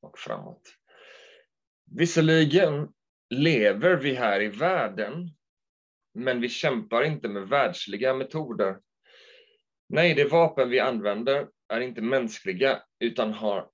och 0.00 0.18
framåt. 0.18 0.62
Visserligen 1.90 2.88
lever 3.30 3.96
vi 3.96 4.14
här 4.14 4.40
i 4.42 4.48
världen, 4.48 5.30
men 6.14 6.40
vi 6.40 6.48
kämpar 6.48 7.02
inte 7.02 7.28
med 7.28 7.48
världsliga 7.48 8.14
metoder. 8.14 8.78
Nej, 9.88 10.14
de 10.14 10.24
vapen 10.24 10.70
vi 10.70 10.80
använder 10.80 11.48
är 11.68 11.80
inte 11.80 12.02
mänskliga 12.02 12.82
utan 13.00 13.32
har 13.32 13.68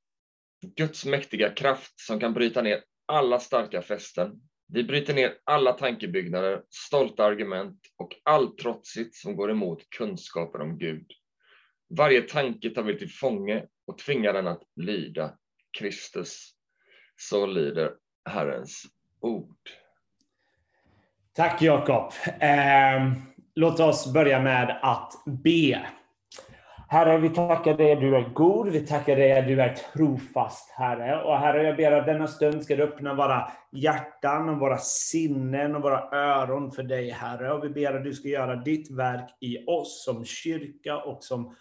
Guds 0.76 1.04
mäktiga 1.04 1.50
kraft 1.50 2.00
som 2.00 2.20
kan 2.20 2.34
bryta 2.34 2.62
ner 2.62 2.84
alla 3.06 3.40
starka 3.40 3.82
fästen. 3.82 4.40
Vi 4.72 4.84
bryter 4.84 5.14
ner 5.14 5.38
alla 5.44 5.72
tankebyggnader, 5.72 6.62
stolta 6.68 7.24
argument 7.24 7.80
och 7.96 8.16
allt 8.22 8.58
trotsigt 8.58 9.14
som 9.14 9.36
går 9.36 9.50
emot 9.50 9.90
kunskapen 9.90 10.60
om 10.60 10.78
Gud. 10.78 11.06
Varje 11.96 12.22
tanke 12.22 12.70
tar 12.70 12.82
vi 12.82 12.98
till 12.98 13.12
fånge 13.12 13.66
och 13.86 13.98
tvingar 13.98 14.32
den 14.32 14.46
att 14.46 14.62
lyda 14.76 15.38
Kristus. 15.78 16.50
Så 17.16 17.46
lyder 17.46 17.90
Herrens 18.24 18.82
ord. 19.20 19.56
Tack 21.32 21.62
Jakob. 21.62 22.12
Eh, 22.40 23.12
låt 23.54 23.80
oss 23.80 24.12
börja 24.12 24.40
med 24.40 24.78
att 24.82 25.12
be. 25.26 25.86
Herre, 26.90 27.18
vi 27.18 27.30
tackar 27.30 27.74
dig 27.74 27.92
att 27.92 28.00
du 28.00 28.16
är 28.16 28.28
god. 28.28 28.68
Vi 28.68 28.86
tackar 28.86 29.16
dig 29.16 29.38
att 29.38 29.46
du 29.46 29.62
är 29.62 29.74
trofast, 29.74 30.70
Herre. 30.70 31.22
Och 31.22 31.38
Herre, 31.38 31.62
jag 31.62 31.76
ber 31.76 31.92
att 31.92 32.06
denna 32.06 32.26
stund 32.26 32.64
ska 32.64 32.76
du 32.76 32.82
öppna 32.82 33.14
våra 33.14 33.52
hjärtan 33.72 34.48
och 34.48 34.58
våra 34.58 34.78
sinnen 34.78 35.76
och 35.76 35.82
våra 35.82 36.08
öron 36.12 36.72
för 36.72 36.82
dig, 36.82 37.10
Herre. 37.10 37.52
Och 37.52 37.64
vi 37.64 37.68
ber 37.68 37.94
att 37.94 38.04
du 38.04 38.12
ska 38.12 38.28
göra 38.28 38.56
ditt 38.56 38.90
verk 38.90 39.30
i 39.40 39.64
oss 39.66 40.04
som 40.04 40.24
kyrka 40.24 40.96
och 40.96 41.24
som 41.24 41.56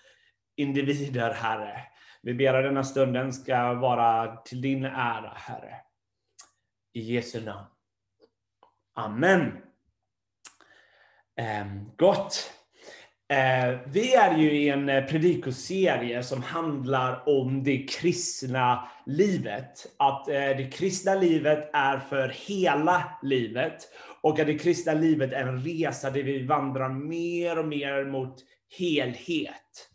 individer, 0.55 1.33
Herre. 1.33 1.81
Vi 2.21 2.33
ber 2.33 2.53
att 2.53 2.63
denna 2.63 2.83
stunden 2.83 3.33
ska 3.33 3.73
vara 3.73 4.35
till 4.35 4.61
din 4.61 4.85
ära, 4.85 5.33
Herre. 5.35 5.75
I 6.93 7.01
Jesu 7.01 7.41
namn. 7.41 7.65
Amen. 8.95 9.51
Eh, 11.39 11.65
gott. 11.97 12.53
Eh, 13.29 13.79
vi 13.85 14.15
är 14.15 14.37
ju 14.37 14.51
i 14.51 14.69
en 14.69 14.89
eh, 14.89 15.05
predikoserie 15.05 16.23
som 16.23 16.43
handlar 16.43 17.29
om 17.29 17.63
det 17.63 17.87
kristna 17.87 18.89
livet. 19.05 19.87
Att 19.97 20.27
eh, 20.27 20.33
det 20.33 20.71
kristna 20.73 21.15
livet 21.15 21.69
är 21.73 21.99
för 21.99 22.29
hela 22.47 23.03
livet 23.21 23.77
och 24.21 24.39
att 24.39 24.47
det 24.47 24.57
kristna 24.57 24.93
livet 24.93 25.33
är 25.33 25.47
en 25.47 25.63
resa 25.63 26.09
där 26.09 26.23
vi 26.23 26.45
vandrar 26.45 26.89
mer 26.89 27.59
och 27.59 27.67
mer 27.67 28.05
mot 28.05 28.35
helhet 28.77 29.89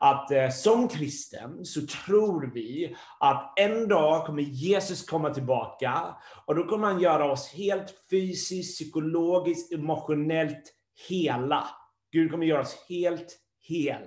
att 0.00 0.30
eh, 0.30 0.50
som 0.50 0.88
kristen 0.88 1.64
så 1.64 1.86
tror 1.86 2.50
vi 2.54 2.96
att 3.20 3.58
en 3.58 3.88
dag 3.88 4.26
kommer 4.26 4.42
Jesus 4.42 5.06
komma 5.06 5.34
tillbaka 5.34 6.16
och 6.46 6.54
då 6.54 6.64
kommer 6.64 6.86
han 6.86 7.00
göra 7.00 7.32
oss 7.32 7.52
helt 7.54 7.94
fysiskt, 8.10 8.74
psykologiskt, 8.74 9.72
emotionellt 9.72 10.72
hela. 11.08 11.66
Gud 12.12 12.30
kommer 12.30 12.46
göra 12.46 12.60
oss 12.60 12.86
helt 12.88 13.38
hel. 13.68 14.02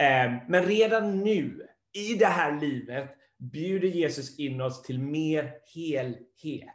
Eh, 0.00 0.32
men 0.48 0.64
redan 0.64 1.18
nu, 1.18 1.66
i 1.92 2.14
det 2.14 2.26
här 2.26 2.60
livet, 2.60 3.14
bjuder 3.38 3.88
Jesus 3.88 4.38
in 4.38 4.60
oss 4.60 4.82
till 4.82 4.98
mer 4.98 5.52
helhet. 5.74 6.70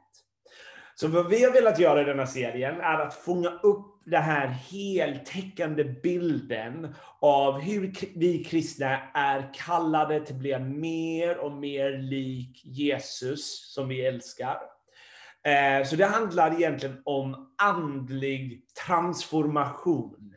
Så 0.96 1.08
vad 1.08 1.30
vi 1.30 1.44
har 1.44 1.52
velat 1.52 1.80
göra 1.80 2.02
i 2.02 2.06
denna 2.06 2.28
serien 2.28 2.80
är 2.80 3.00
att 3.00 3.14
fånga 3.14 3.50
upp 3.50 3.99
den 4.10 4.24
här 4.24 4.48
heltäckande 4.48 5.84
bilden 5.84 6.96
av 7.20 7.60
hur 7.60 7.94
vi 8.16 8.44
kristna 8.44 9.00
är 9.14 9.54
kallade 9.54 10.20
till 10.20 10.36
att 10.36 10.40
bli 10.40 10.60
mer 10.60 11.38
och 11.38 11.52
mer 11.52 11.92
lik 11.92 12.62
Jesus, 12.66 13.74
som 13.74 13.88
vi 13.88 14.06
älskar. 14.06 14.58
Eh, 15.44 15.88
så 15.88 15.96
det 15.96 16.06
handlar 16.06 16.54
egentligen 16.54 17.02
om 17.06 17.54
andlig 17.58 18.62
transformation, 18.88 20.34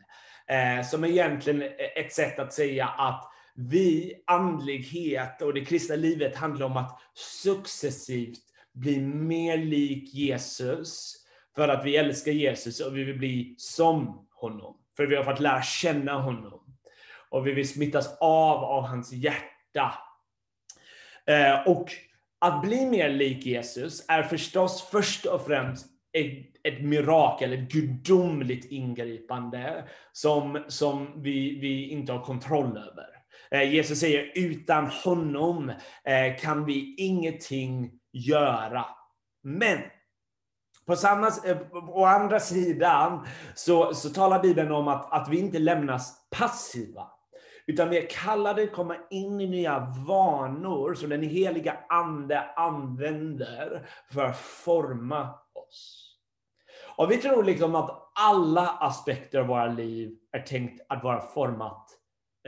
eh, 0.47 0.87
som 0.87 1.05
är 1.05 1.09
egentligen 1.09 1.62
e- 1.62 1.69
ett 1.97 2.12
sätt 2.12 2.38
att 2.38 2.53
säga 2.53 2.87
att 2.87 3.28
vi, 3.55 4.15
andlighet 4.27 5.43
och 5.43 5.55
det 5.55 5.65
kristna 5.65 5.97
livet 5.97 6.37
handlar 6.37 6.66
om 6.66 6.77
att 6.77 7.00
successivt 7.43 8.38
bli 8.72 9.00
mer 9.00 9.59
lik 9.59 10.15
Jesus, 10.15 11.22
för 11.57 11.69
att 11.69 11.85
vi 11.85 11.97
älskar 11.97 12.33
Jesus 12.33 12.81
och 12.81 12.97
vi 12.97 13.05
vill 13.05 13.19
bli 13.19 13.55
som 13.59 14.29
honom. 14.31 14.77
För 14.97 15.07
vi 15.07 15.17
har 15.17 15.25
fått 15.25 15.41
lära 15.41 15.63
känna 15.63 16.21
honom. 16.21 16.77
Och 17.29 17.47
vi 17.47 17.53
vill 17.53 17.69
smittas 17.69 18.17
av 18.21 18.65
av 18.65 18.83
hans 18.83 19.13
hjärta. 19.13 19.95
Eh, 21.27 21.69
och 21.69 21.93
att 22.39 22.62
bli 22.62 22.87
mer 22.87 23.09
lik 23.09 23.47
Jesus 23.47 24.05
är 24.09 24.23
förstås 24.23 24.89
först 24.91 25.27
och 25.27 25.47
främst 25.47 25.87
ett, 26.12 26.67
ett 26.67 26.83
mirakel, 26.83 27.53
ett 27.53 27.73
gudomligt 27.73 28.65
ingripande 28.65 29.85
som, 30.12 30.65
som 30.69 31.23
vi, 31.23 31.61
vi 31.61 31.89
inte 31.91 32.12
har 32.12 32.25
kontroll 32.25 32.77
över. 32.77 33.07
Eh, 33.51 33.75
Jesus 33.75 34.01
säger, 34.01 34.33
utan 34.35 34.87
honom 34.87 35.71
eh, 36.05 36.37
kan 36.41 36.65
vi 36.65 36.95
ingenting 36.99 37.91
göra. 38.12 38.87
Men 39.43 39.79
på 40.87 40.97
samma, 40.97 41.26
eh, 41.44 41.59
å 41.72 42.04
andra 42.04 42.41
sidan 42.41 43.26
så, 43.54 43.94
så 43.94 44.10
talar 44.10 44.43
Bibeln 44.43 44.72
om 44.72 44.88
att, 44.88 45.12
att 45.12 45.28
vi 45.28 45.38
inte 45.38 45.59
lämnas 45.59 46.28
passiva. 46.31 47.06
Utan 47.66 47.91
vi 47.91 47.98
är 47.98 48.10
kallade 48.10 48.62
att 48.62 48.72
komma 48.72 48.97
in 49.10 49.41
i 49.41 49.47
nya 49.47 49.93
vanor 50.06 50.94
som 50.94 51.09
den 51.09 51.22
heliga 51.22 51.76
Ande 51.88 52.50
använder 52.56 53.88
för 54.12 54.25
att 54.25 54.38
forma 54.38 55.34
oss. 55.54 56.09
Och 56.97 57.10
vi 57.10 57.16
tror 57.16 57.44
liksom 57.44 57.75
att 57.75 58.10
alla 58.14 58.69
aspekter 58.69 59.38
av 59.38 59.47
våra 59.47 59.66
liv 59.66 60.16
är 60.32 60.41
tänkt 60.41 60.82
att 60.88 61.04
vara 61.04 61.20
format 61.20 61.91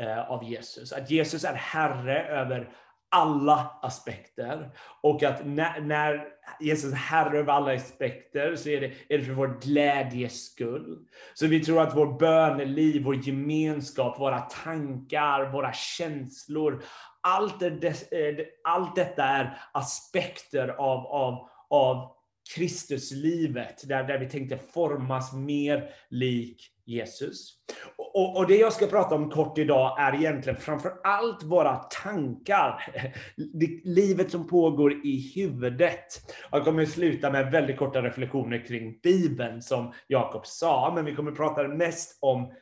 eh, 0.01 0.31
av 0.31 0.45
Jesus. 0.45 0.93
Att 0.93 1.11
Jesus 1.11 1.45
är 1.45 1.55
Herre 1.55 2.29
över 2.29 2.71
alla 3.15 3.71
aspekter. 3.83 4.71
Och 5.01 5.23
att 5.23 5.47
när, 5.47 5.81
när 5.81 6.25
Jesus 6.61 6.93
är 6.93 6.97
herre 6.97 7.39
över 7.39 7.53
alla 7.53 7.75
aspekter 7.75 8.57
så 8.57 8.69
är 8.69 8.81
det, 8.81 8.87
är 8.87 9.19
det 9.19 9.25
för 9.25 9.33
vår 9.33 9.61
glädjes 9.63 10.45
skull. 10.45 10.99
Så 11.35 11.47
vi 11.47 11.65
tror 11.65 11.83
att 11.83 11.97
vår 11.97 12.19
böneliv, 12.19 13.05
vår 13.05 13.17
gemenskap, 13.17 14.21
våra 14.21 14.41
tankar, 14.41 15.53
våra 15.53 15.73
känslor, 15.73 16.83
allt, 17.21 17.63
är 17.63 17.85
eh, 17.85 18.47
allt 18.65 18.97
detta 18.97 19.25
är 19.25 19.59
aspekter 19.73 20.69
av, 20.69 21.07
av, 21.07 21.49
av 21.71 22.15
Kristuslivet, 22.55 23.89
där, 23.89 24.05
där 24.05 24.19
vi 24.19 24.29
tänkte 24.29 24.59
formas 24.59 25.33
mer 25.33 25.91
lik 26.09 26.74
Jesus. 26.87 27.53
Och, 27.97 28.37
och, 28.37 28.47
det 28.47 28.57
jag 28.57 28.73
ska 28.73 28.87
prata 28.87 29.15
om 29.15 29.31
kort 29.31 29.59
idag 29.59 30.01
är 30.01 30.15
egentligen 30.15 30.61
framför 30.61 30.93
allt 31.05 31.43
våra 31.43 31.77
tankar. 31.77 32.95
Livet 33.85 34.31
som 34.31 34.47
pågår 34.47 35.07
i 35.07 35.33
huvudet. 35.35 36.33
Jag 36.51 36.65
kommer 36.65 36.83
att 36.83 36.89
sluta 36.89 37.31
med 37.31 37.53
väldigt 37.53 37.79
korta 37.79 38.03
reflektioner 38.03 38.67
kring 38.67 38.99
Bibeln, 39.03 39.63
som 39.63 39.93
Jakob 40.07 40.47
sa, 40.47 40.93
men 40.95 41.05
vi 41.05 41.15
kommer 41.15 41.31
att 41.31 41.37
prata 41.37 41.69
mest 41.69 42.19
om 42.21 42.53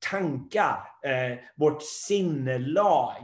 tankar, 0.00 0.78
eh, 1.04 1.38
vårt 1.56 1.82
sinnelag. 1.82 3.22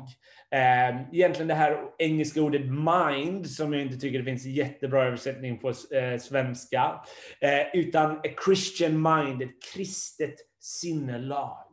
Eh, 0.51 1.13
egentligen 1.13 1.49
det 1.49 1.55
här 1.55 1.79
engelska 1.99 2.43
ordet 2.43 2.67
mind, 2.67 3.51
som 3.51 3.73
jag 3.73 3.83
inte 3.83 3.97
tycker 3.97 4.19
det 4.19 4.25
finns 4.25 4.45
jättebra 4.45 5.05
översättning 5.05 5.59
på 5.59 5.69
eh, 5.69 6.19
svenska, 6.19 7.01
eh, 7.41 7.67
utan 7.81 8.11
a 8.11 8.29
Christian 8.45 9.03
mind, 9.03 9.43
ett 9.43 9.63
kristet 9.75 10.35
sinnelag. 10.61 11.67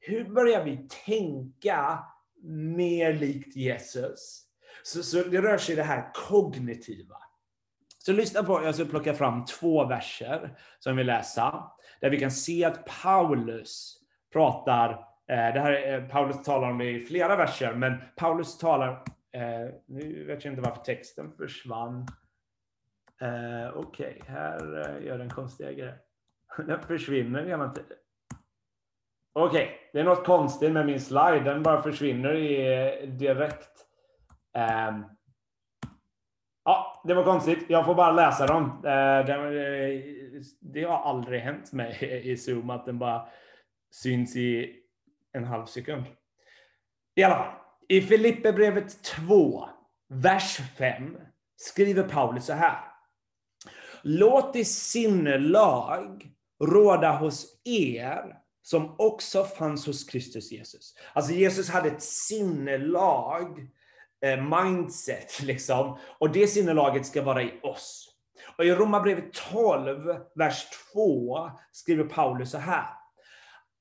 Hur 0.00 0.24
börjar 0.24 0.64
vi 0.64 0.88
tänka 1.06 1.98
mer 2.42 3.12
likt 3.12 3.56
Jesus? 3.56 4.42
Så, 4.82 5.02
så 5.02 5.16
det 5.16 5.42
rör 5.42 5.58
sig 5.58 5.72
i 5.72 5.76
det 5.76 5.82
här 5.82 6.10
kognitiva. 6.28 7.16
Så 7.98 8.12
lyssna 8.12 8.42
på, 8.42 8.64
jag 8.64 8.74
ska 8.74 8.84
plocka 8.84 9.14
fram 9.14 9.44
två 9.44 9.84
verser 9.84 10.58
som 10.78 10.96
vi 10.96 11.04
läser. 11.04 11.52
där 12.00 12.10
vi 12.10 12.20
kan 12.20 12.30
se 12.30 12.64
att 12.64 12.86
Paulus 13.02 14.01
pratar, 14.32 14.90
eh, 15.28 15.54
det 15.54 15.60
här, 15.60 15.92
eh, 15.92 16.04
Paulus 16.08 16.42
talar 16.42 16.70
om 16.70 16.78
det 16.78 16.90
i 16.90 17.00
flera 17.00 17.36
verser, 17.36 17.74
men 17.74 17.96
Paulus 18.16 18.58
talar, 18.58 18.90
eh, 19.32 19.74
nu 19.86 20.24
vet 20.26 20.44
jag 20.44 20.52
inte 20.52 20.62
varför 20.62 20.82
texten 20.82 21.32
försvann. 21.32 22.06
Eh, 23.20 23.76
Okej, 23.76 24.18
okay, 24.20 24.34
här 24.34 24.80
eh, 24.80 25.06
gör 25.06 25.18
den 25.18 25.30
konstiga 25.30 25.72
grejer. 25.72 25.98
Den 26.56 26.82
försvinner 26.82 27.44
hela 27.44 27.68
tiden. 27.68 27.98
Okej, 29.32 29.64
okay. 29.64 29.76
det 29.92 30.00
är 30.00 30.04
något 30.04 30.26
konstigt 30.26 30.72
med 30.72 30.86
min 30.86 31.00
slide. 31.00 31.40
Den 31.40 31.62
bara 31.62 31.82
försvinner 31.82 32.34
i, 32.34 32.76
eh, 33.02 33.08
direkt. 33.08 33.86
Um, 34.88 35.04
ja, 36.64 37.02
det 37.04 37.14
var 37.14 37.24
konstigt. 37.24 37.64
Jag 37.68 37.84
får 37.84 37.94
bara 37.94 38.12
läsa 38.12 38.46
dem. 38.46 38.64
Uh, 38.64 39.26
det, 39.26 40.02
det 40.60 40.84
har 40.84 40.98
aldrig 40.98 41.40
hänt 41.40 41.72
mig 41.72 41.98
i 42.32 42.36
Zoom 42.36 42.70
att 42.70 42.86
den 42.86 42.98
bara 42.98 43.28
syns 43.92 44.36
i 44.36 44.76
en 45.32 45.44
halv 45.44 45.66
sekund. 45.66 46.04
I 47.14 47.22
alla 47.22 47.34
fall, 47.34 47.54
i 47.88 48.02
Filipperbrevet 48.02 49.02
2, 49.02 49.68
vers 50.08 50.60
5, 50.78 51.18
skriver 51.56 52.02
Paulus 52.02 52.46
så 52.46 52.52
här. 52.52 52.80
Låt 54.02 54.52
ditt 54.52 54.68
sinnelag 54.68 56.30
råda 56.64 57.16
hos 57.16 57.60
er 57.64 58.36
som 58.62 58.94
också 58.98 59.44
fanns 59.44 59.86
hos 59.86 60.04
Kristus 60.04 60.52
Jesus. 60.52 60.94
Alltså 61.12 61.32
Jesus 61.32 61.70
hade 61.70 61.88
ett 61.88 62.02
sinnelag, 62.02 63.58
eh, 64.24 64.64
mindset, 64.64 65.42
liksom. 65.42 65.98
Och 66.18 66.32
det 66.32 66.46
sinnelaget 66.46 67.06
ska 67.06 67.22
vara 67.22 67.42
i 67.42 67.60
oss. 67.62 68.08
Och 68.58 68.64
i 68.64 68.72
Romarbrevet 68.72 69.32
12, 69.32 70.16
vers 70.34 70.66
2, 70.92 71.50
skriver 71.72 72.04
Paulus 72.04 72.50
så 72.50 72.58
här. 72.58 73.01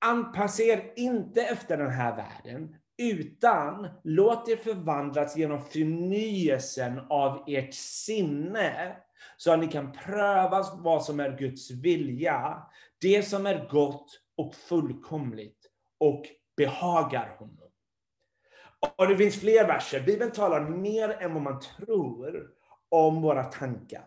Anpassa 0.01 0.63
er 0.63 0.93
inte 0.95 1.41
efter 1.41 1.77
den 1.77 1.91
här 1.91 2.15
världen, 2.15 2.75
utan 2.97 3.87
låt 4.03 4.49
er 4.49 4.55
förvandlas 4.55 5.37
genom 5.37 5.61
förnyelsen 5.61 6.99
av 7.09 7.43
ert 7.47 7.73
sinne, 7.73 8.95
så 9.37 9.53
att 9.53 9.59
ni 9.59 9.67
kan 9.67 9.91
pröva 9.91 10.65
vad 10.77 11.03
som 11.03 11.19
är 11.19 11.37
Guds 11.37 11.71
vilja, 11.71 12.63
det 13.01 13.23
som 13.23 13.45
är 13.45 13.67
gott 13.69 14.21
och 14.37 14.55
fullkomligt 14.55 15.67
och 15.99 16.25
behagar 16.57 17.35
honom. 17.39 17.71
Och 18.97 19.07
det 19.07 19.17
finns 19.17 19.39
fler 19.39 19.67
verser. 19.67 20.01
Bibeln 20.01 20.31
talar 20.31 20.69
mer 20.69 21.09
än 21.09 21.33
vad 21.33 21.43
man 21.43 21.59
tror 21.59 22.47
om 22.89 23.21
våra 23.21 23.43
tankar. 23.43 24.05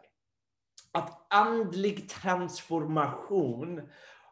Att 0.92 1.26
andlig 1.34 2.08
transformation 2.08 3.82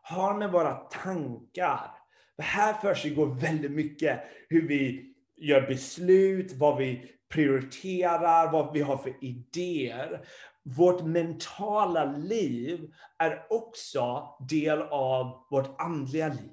har 0.03 0.35
med 0.39 0.53
våra 0.53 0.75
tankar. 0.75 1.91
För 2.37 2.43
här 2.43 2.75
försiggår 2.75 3.27
väldigt 3.27 3.71
mycket 3.71 4.21
hur 4.49 4.69
vi 4.69 5.15
gör 5.37 5.67
beslut, 5.67 6.53
vad 6.53 6.79
vi 6.79 7.13
prioriterar, 7.29 8.53
vad 8.53 8.73
vi 8.73 8.81
har 8.81 8.97
för 8.97 9.25
idéer. 9.25 10.27
Vårt 10.63 11.05
mentala 11.05 12.05
liv 12.05 12.95
är 13.19 13.47
också 13.51 14.35
del 14.49 14.83
av 14.83 15.47
vårt 15.51 15.81
andliga 15.81 16.29
liv. 16.29 16.53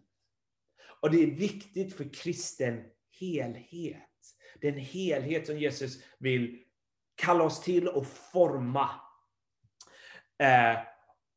Och 1.02 1.12
det 1.12 1.24
är 1.24 1.32
viktigt 1.32 1.98
för 1.98 2.14
kristen 2.14 2.84
helhet. 3.20 4.06
Den 4.62 4.78
helhet 4.78 5.48
som 5.48 5.60
Jesus 5.60 6.04
vill 6.20 6.60
kalla 7.16 7.44
oss 7.44 7.62
till 7.62 7.88
och 7.88 8.08
forma. 8.08 8.90
Eh, 10.40 10.80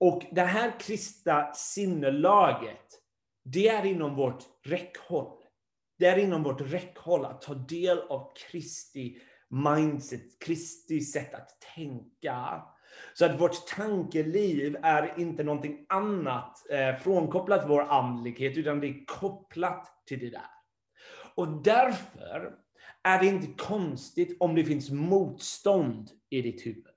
och 0.02 0.22
det 0.30 0.42
här 0.42 0.80
kristna 0.80 1.54
sinnelaget, 1.54 3.00
det 3.44 3.68
är 3.68 3.84
inom 3.84 4.16
vårt 4.16 4.44
räckhåll. 4.64 5.38
Det 5.98 6.06
är 6.06 6.18
inom 6.18 6.42
vårt 6.42 6.60
räckhåll 6.60 7.24
att 7.24 7.42
ta 7.42 7.54
del 7.54 7.98
av 7.98 8.32
Kristi 8.36 9.18
mindset, 9.48 10.38
Kristi 10.44 11.00
sätt 11.00 11.34
att 11.34 11.48
tänka. 11.74 12.62
Så 13.14 13.24
att 13.24 13.40
vårt 13.40 13.66
tankeliv 13.66 14.76
är 14.82 15.20
inte 15.20 15.42
någonting 15.42 15.86
annat 15.88 16.70
eh, 16.70 16.96
frånkopplat 16.96 17.68
vår 17.68 17.82
andlighet, 17.82 18.56
utan 18.56 18.80
det 18.80 18.86
är 18.86 19.06
kopplat 19.06 20.04
till 20.06 20.18
det 20.18 20.30
där. 20.30 20.50
Och 21.34 21.62
därför 21.62 22.54
är 23.02 23.20
det 23.20 23.26
inte 23.26 23.64
konstigt 23.64 24.36
om 24.40 24.54
det 24.54 24.64
finns 24.64 24.90
motstånd 24.90 26.10
i 26.30 26.42
ditt 26.42 26.66
huvud. 26.66 26.91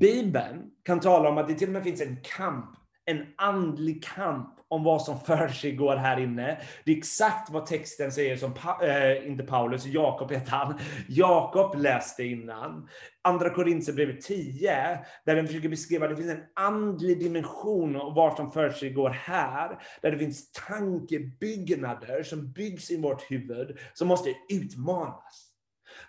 Bibeln 0.00 0.70
kan 0.82 1.00
tala 1.00 1.28
om 1.28 1.38
att 1.38 1.48
det 1.48 1.54
till 1.54 1.68
och 1.68 1.72
med 1.72 1.84
finns 1.84 2.00
en 2.00 2.16
kamp, 2.22 2.76
en 3.04 3.26
andlig 3.36 4.04
kamp 4.04 4.58
om 4.68 4.84
vad 4.84 5.02
som 5.02 5.20
för 5.20 5.48
sig 5.48 5.72
går 5.72 5.96
här 5.96 6.20
inne. 6.20 6.60
Det 6.84 6.92
är 6.92 6.96
exakt 6.96 7.50
vad 7.50 7.66
texten 7.66 8.12
säger, 8.12 8.36
som 8.36 8.52
äh, 8.82 9.28
inte 9.28 9.44
Paulus, 9.44 9.86
Jakob 9.86 10.32
heter 10.32 10.50
han. 10.50 10.78
Jakob 11.08 11.76
läste 11.78 12.24
innan. 12.24 12.88
Andra 13.22 13.50
Korintierbrevet 13.50 14.20
10, 14.20 14.98
där 15.26 15.36
den 15.36 15.46
försöker 15.46 15.68
beskriva 15.68 16.04
att 16.04 16.10
det 16.10 16.16
finns 16.16 16.32
en 16.32 16.44
andlig 16.54 17.20
dimension 17.20 17.96
av 17.96 18.14
vad 18.14 18.36
som 18.36 18.52
för 18.52 18.70
sig 18.70 18.90
går 18.90 19.10
här. 19.10 19.78
Där 20.02 20.10
det 20.10 20.18
finns 20.18 20.52
tankebyggnader 20.52 22.22
som 22.22 22.52
byggs 22.52 22.90
i 22.90 23.00
vårt 23.00 23.30
huvud, 23.30 23.78
som 23.94 24.08
måste 24.08 24.34
utmanas. 24.48 25.51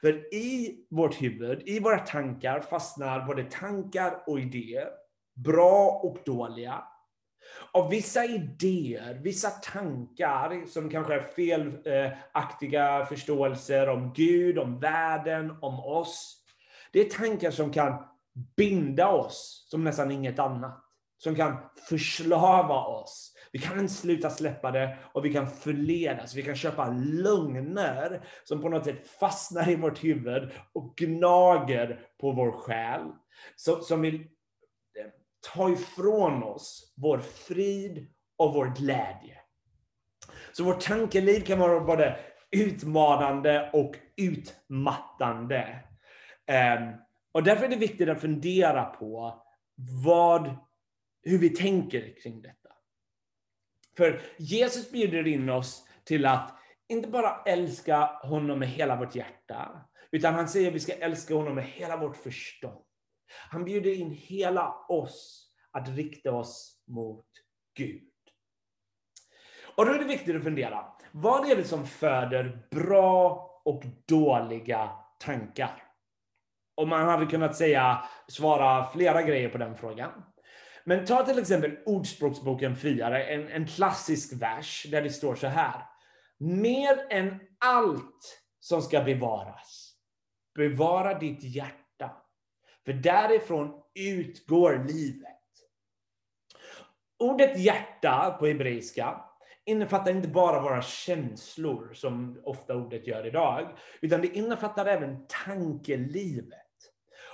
För 0.01 0.33
i 0.33 0.77
vårt 0.89 1.21
huvud, 1.21 1.61
i 1.65 1.79
våra 1.79 1.99
tankar 1.99 2.59
fastnar 2.59 3.25
både 3.25 3.43
tankar 3.43 4.23
och 4.27 4.39
idéer, 4.39 4.89
bra 5.35 6.01
och 6.03 6.17
dåliga. 6.25 6.83
Och 7.71 7.93
vissa 7.93 8.25
idéer, 8.25 9.13
vissa 9.13 9.49
tankar 9.49 10.65
som 10.67 10.89
kanske 10.89 11.13
är 11.13 11.23
felaktiga 11.23 13.05
förståelser 13.05 13.89
om 13.89 14.13
Gud, 14.15 14.57
om 14.57 14.79
världen, 14.79 15.57
om 15.61 15.79
oss. 15.79 16.37
Det 16.91 16.99
är 16.99 17.09
tankar 17.09 17.51
som 17.51 17.71
kan 17.71 18.03
binda 18.57 19.07
oss 19.07 19.67
som 19.69 19.83
nästan 19.83 20.11
inget 20.11 20.39
annat. 20.39 20.79
Som 21.17 21.35
kan 21.35 21.57
förslava 21.89 22.85
oss 22.85 23.32
vi 23.53 23.59
kan 23.59 23.89
sluta 23.89 24.29
släppa 24.29 24.71
det 24.71 24.97
och 25.13 25.25
vi 25.25 25.33
kan 25.33 25.47
förledas. 25.47 26.35
Vi 26.35 26.43
kan 26.43 26.55
köpa 26.55 26.87
lögner 26.97 28.25
som 28.43 28.61
på 28.61 28.69
något 28.69 28.85
sätt 28.85 29.07
fastnar 29.07 29.69
i 29.69 29.75
vårt 29.75 30.03
huvud 30.03 30.51
och 30.73 30.95
gnager 30.97 32.05
på 32.19 32.31
vår 32.31 32.51
själ. 32.51 33.01
Som 33.81 34.01
vill 34.01 34.15
eh, 34.15 35.09
ta 35.53 35.69
ifrån 35.69 36.43
oss 36.43 36.93
vår 36.97 37.17
frid 37.17 38.07
och 38.37 38.53
vår 38.53 38.65
glädje. 38.65 39.37
Så 40.51 40.63
vårt 40.63 40.81
tankeliv 40.81 41.41
kan 41.41 41.59
vara 41.59 41.79
både 41.79 42.19
utmanande 42.51 43.69
och 43.73 43.95
utmattande. 44.17 45.79
Ehm, 46.47 46.93
och 47.31 47.43
därför 47.43 47.65
är 47.65 47.69
det 47.69 47.75
viktigt 47.75 48.09
att 48.09 48.21
fundera 48.21 48.83
på 48.83 49.43
vad, 50.05 50.55
hur 51.23 51.37
vi 51.37 51.49
tänker 51.49 52.21
kring 52.23 52.41
detta. 52.41 52.62
För 53.97 54.21
Jesus 54.37 54.91
bjuder 54.91 55.27
in 55.27 55.49
oss 55.49 55.87
till 56.03 56.25
att 56.25 56.55
inte 56.87 57.09
bara 57.09 57.41
älska 57.45 58.05
honom 58.23 58.59
med 58.59 58.67
hela 58.67 58.95
vårt 58.95 59.15
hjärta, 59.15 59.85
utan 60.11 60.33
han 60.33 60.49
säger 60.49 60.67
att 60.67 60.75
vi 60.75 60.79
ska 60.79 60.93
älska 60.93 61.35
honom 61.35 61.55
med 61.55 61.65
hela 61.65 61.97
vårt 61.97 62.17
förstånd. 62.17 62.83
Han 63.49 63.65
bjuder 63.65 63.93
in 63.93 64.11
hela 64.11 64.75
oss 64.89 65.49
att 65.71 65.89
rikta 65.89 66.31
oss 66.31 66.81
mot 66.87 67.27
Gud. 67.77 68.09
Och 69.75 69.85
då 69.85 69.91
är 69.91 69.99
det 69.99 70.05
viktigt 70.05 70.35
att 70.35 70.43
fundera, 70.43 70.85
vad 71.11 71.51
är 71.51 71.55
det 71.55 71.63
som 71.63 71.87
föder 71.87 72.67
bra 72.71 73.49
och 73.65 73.83
dåliga 74.07 74.89
tankar? 75.19 75.83
Och 76.75 76.87
man 76.87 77.07
hade 77.07 77.25
kunnat 77.25 77.55
säga, 77.55 78.03
svara 78.27 78.91
flera 78.93 79.21
grejer 79.21 79.49
på 79.49 79.57
den 79.57 79.77
frågan. 79.77 80.23
Men 80.85 81.05
ta 81.05 81.25
till 81.25 81.39
exempel 81.39 81.77
Ordspråksboken 81.85 82.75
friare, 82.75 83.23
en, 83.23 83.47
en 83.47 83.67
klassisk 83.67 84.33
vers 84.41 84.85
där 84.91 85.01
det 85.01 85.09
står 85.09 85.35
så 85.35 85.47
här. 85.47 85.85
Mer 86.37 87.07
än 87.09 87.39
allt 87.59 88.41
som 88.59 88.81
ska 88.81 89.01
bevaras, 89.01 89.95
bevara 90.55 91.19
ditt 91.19 91.43
hjärta. 91.43 92.11
För 92.85 92.93
därifrån 92.93 93.81
utgår 93.95 94.85
livet. 94.87 95.29
Ordet 97.19 97.59
hjärta 97.59 98.35
på 98.39 98.45
hebreiska 98.45 99.21
innefattar 99.65 100.11
inte 100.11 100.27
bara 100.27 100.61
våra 100.61 100.81
känslor, 100.81 101.93
som 101.93 102.41
ofta 102.43 102.75
ordet 102.75 103.07
gör 103.07 103.27
idag, 103.27 103.77
utan 104.01 104.21
det 104.21 104.37
innefattar 104.37 104.85
även 104.85 105.27
tankelivet. 105.27 106.59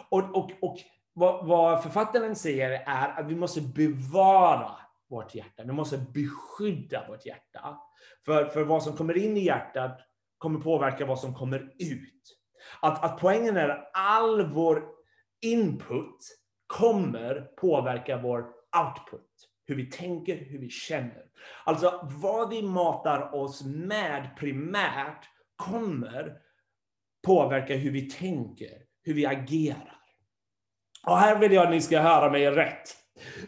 Och, 0.09 0.37
och, 0.37 0.51
och 0.61 0.77
vad, 1.13 1.45
vad 1.45 1.83
författaren 1.83 2.35
säger 2.35 2.69
är 2.85 3.19
att 3.19 3.27
vi 3.27 3.35
måste 3.35 3.61
bevara 3.61 4.71
vårt 5.09 5.35
hjärta. 5.35 5.63
Vi 5.63 5.71
måste 5.71 5.97
beskydda 5.97 7.07
vårt 7.07 7.25
hjärta. 7.25 7.79
För, 8.25 8.45
för 8.45 8.63
vad 8.63 8.83
som 8.83 8.97
kommer 8.97 9.17
in 9.17 9.37
i 9.37 9.43
hjärtat 9.45 9.99
kommer 10.37 10.59
påverka 10.59 11.05
vad 11.05 11.19
som 11.19 11.33
kommer 11.33 11.59
ut. 11.79 12.37
Att, 12.81 13.03
att 13.03 13.19
poängen 13.19 13.57
är 13.57 13.69
att 13.69 13.91
all 13.93 14.53
vår 14.53 14.83
input 15.41 16.17
kommer 16.67 17.41
påverka 17.41 18.17
vår 18.17 18.39
output. 18.85 19.29
Hur 19.65 19.75
vi 19.75 19.85
tänker, 19.85 20.35
hur 20.35 20.59
vi 20.59 20.69
känner. 20.69 21.25
Alltså 21.63 22.09
vad 22.21 22.49
vi 22.49 22.61
matar 22.61 23.35
oss 23.35 23.63
med 23.65 24.29
primärt 24.37 25.25
kommer 25.55 26.37
påverka 27.25 27.75
hur 27.75 27.91
vi 27.91 28.09
tänker, 28.09 28.85
hur 29.03 29.13
vi 29.13 29.25
agerar. 29.25 29.98
Och 31.07 31.17
här 31.17 31.39
vill 31.39 31.51
jag 31.51 31.63
att 31.63 31.71
ni 31.71 31.81
ska 31.81 31.99
höra 31.99 32.31
mig 32.31 32.51
rätt. 32.51 32.95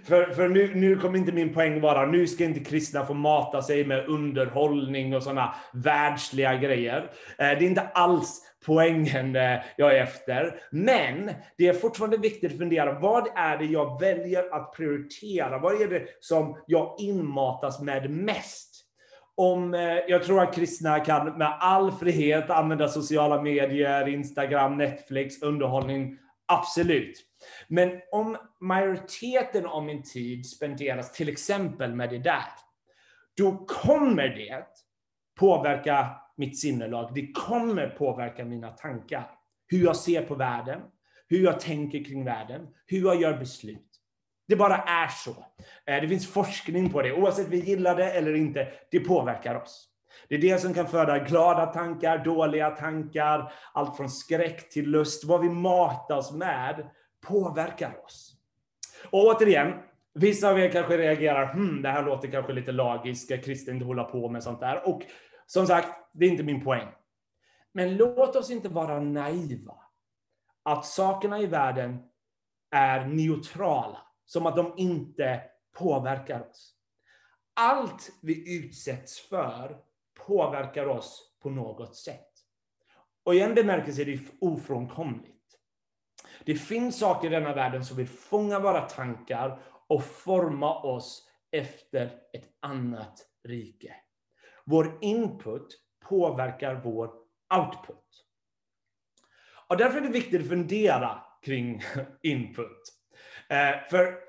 För, 0.08 0.26
för 0.26 0.50
nu, 0.50 0.76
nu 0.76 0.96
kommer 0.96 1.18
inte 1.18 1.32
min 1.32 1.54
poäng 1.54 1.82
vara, 1.82 2.06
nu 2.06 2.28
ska 2.28 2.44
inte 2.44 2.60
kristna 2.60 3.06
få 3.06 3.14
mata 3.14 3.62
sig 3.62 3.86
med 3.86 4.08
underhållning 4.08 5.16
och 5.16 5.24
sådana 5.24 5.56
världsliga 5.74 6.56
grejer. 6.56 6.98
Eh, 7.38 7.38
det 7.38 7.44
är 7.44 7.62
inte 7.62 7.82
alls 7.82 8.42
poängen 8.66 9.36
eh, 9.36 9.60
jag 9.78 9.98
är 9.98 10.04
efter. 10.04 10.56
Men 10.72 11.32
det 11.58 11.68
är 11.68 11.74
fortfarande 11.74 12.18
viktigt 12.18 12.52
att 12.52 12.58
fundera, 12.58 13.00
vad 13.00 13.28
är 13.36 13.58
det 13.58 13.66
jag 13.66 14.00
väljer 14.00 14.56
att 14.56 14.74
prioritera? 14.74 15.58
Vad 15.60 15.82
är 15.82 15.88
det 15.88 16.04
som 16.20 16.58
jag 16.68 16.96
inmatas 17.00 17.82
med 17.82 18.10
mest? 18.10 18.72
om, 19.36 19.74
eh, 19.74 19.98
jag 20.08 20.24
tror 20.24 20.42
att 20.42 20.56
kristna 20.56 21.00
kan 21.00 21.38
med 21.38 21.58
all 21.60 21.92
frihet 21.92 22.50
använda 22.50 22.88
sociala 22.88 23.42
medier, 23.42 24.08
Instagram, 24.08 24.78
Netflix, 24.78 25.42
underhållning. 25.42 26.18
Absolut. 26.48 27.31
Men 27.68 28.02
om 28.12 28.38
majoriteten 28.60 29.66
av 29.66 29.84
min 29.84 30.04
tid 30.04 30.46
spenderas 30.46 31.12
till 31.12 31.30
exempel 31.30 31.96
med 31.96 32.10
det 32.10 32.20
där, 32.20 32.46
då 33.38 33.66
kommer 33.66 34.28
det 34.28 34.66
påverka 35.40 36.10
mitt 36.38 36.60
sinnelag. 36.60 37.12
Det 37.16 37.32
kommer 37.32 37.88
påverka 37.88 38.46
mina 38.46 38.70
tankar. 38.70 39.32
Hur 39.68 39.84
jag 39.84 39.96
ser 39.96 40.22
på 40.22 40.36
världen, 40.36 40.82
hur 41.28 41.44
jag 41.44 41.60
tänker 41.60 42.04
kring 42.04 42.26
världen, 42.26 42.68
hur 42.86 43.02
jag 43.02 43.22
gör 43.22 43.38
beslut. 43.38 43.88
Det 44.48 44.56
bara 44.56 44.78
är 44.78 45.08
så. 45.08 45.32
Eh, 45.86 46.02
det 46.02 46.08
finns 46.08 46.28
forskning 46.28 46.90
på 46.90 47.02
det. 47.02 47.14
Oavsett 47.14 47.48
vi 47.48 47.60
gillar 47.60 47.96
det 47.96 48.12
eller 48.12 48.34
inte, 48.34 48.68
det 48.92 49.00
påverkar 49.00 49.56
oss. 49.56 49.88
Det 50.30 50.36
är 50.36 50.40
det 50.40 50.62
som 50.62 50.74
kan 50.74 50.88
föda 50.88 51.20
glada 51.20 51.66
tankar, 51.66 52.18
dåliga 52.18 52.70
tankar, 52.70 53.54
allt 53.74 53.98
från 53.98 54.10
skräck 54.10 54.70
till 54.70 54.90
lust. 54.90 55.24
Vad 55.24 55.42
vi 55.42 55.50
matas 55.50 56.32
med 56.32 56.90
påverkar 57.22 58.06
oss. 58.06 58.38
Och 59.10 59.26
återigen, 59.26 59.74
vissa 60.14 60.50
av 60.50 60.60
er 60.60 60.72
kanske 60.72 60.98
reagerar, 60.98 61.54
hmm, 61.54 61.82
det 61.82 61.90
här 61.90 62.04
låter 62.04 62.32
kanske 62.32 62.54
lite 62.54 62.72
lagiskt, 62.72 63.26
ska 63.26 63.38
kristen 63.38 63.74
inte 63.74 63.86
hålla 63.86 64.04
på 64.04 64.30
med 64.30 64.44
sånt 64.44 64.60
där? 64.60 64.88
Och 64.88 65.02
som 65.46 65.68
sagt, 65.68 65.88
det 66.14 66.26
är 66.26 66.30
inte 66.30 66.44
min 66.44 66.64
poäng. 66.64 66.88
Men 67.72 67.98
låt 67.98 68.36
oss 68.36 68.50
inte 68.50 68.70
vara 68.70 69.00
naiva. 69.00 69.76
Att 70.64 70.86
sakerna 70.86 71.40
i 71.40 71.46
världen 71.46 72.00
är 72.72 73.06
neutrala, 73.06 73.98
som 74.26 74.46
att 74.46 74.56
de 74.56 74.74
inte 74.78 75.42
påverkar 75.78 76.50
oss. 76.50 76.76
Allt 77.54 78.12
vi 78.22 78.58
utsätts 78.58 79.20
för 79.20 79.78
påverkar 80.28 80.86
oss 80.86 81.38
på 81.42 81.50
något 81.50 81.96
sätt. 81.96 82.28
Och 83.24 83.36
i 83.36 83.40
en 83.40 83.56
bemärkelse 83.56 84.02
är 84.02 84.06
det 84.06 84.20
ofrånkomligt. 84.42 85.31
Det 86.46 86.56
finns 86.56 87.00
saker 87.00 87.28
i 87.28 87.32
denna 87.32 87.54
världen 87.54 87.86
som 87.86 87.98
vill 87.98 88.08
fånga 88.08 88.60
våra 88.60 88.82
tankar 88.82 89.60
och 89.88 90.04
forma 90.04 90.82
oss 90.82 91.30
efter 91.52 92.06
ett 92.34 92.50
annat 92.60 93.26
rike. 93.44 93.96
Vår 94.66 94.98
input 95.02 95.68
påverkar 96.10 96.76
vår 96.76 97.12
output. 97.60 98.26
Och 99.68 99.78
därför 99.78 99.98
är 99.98 100.02
det 100.02 100.10
viktigt 100.10 100.42
att 100.42 100.48
fundera 100.48 101.24
kring 101.42 101.82
input. 102.24 102.82
Eh, 103.50 103.90
för, 103.90 104.20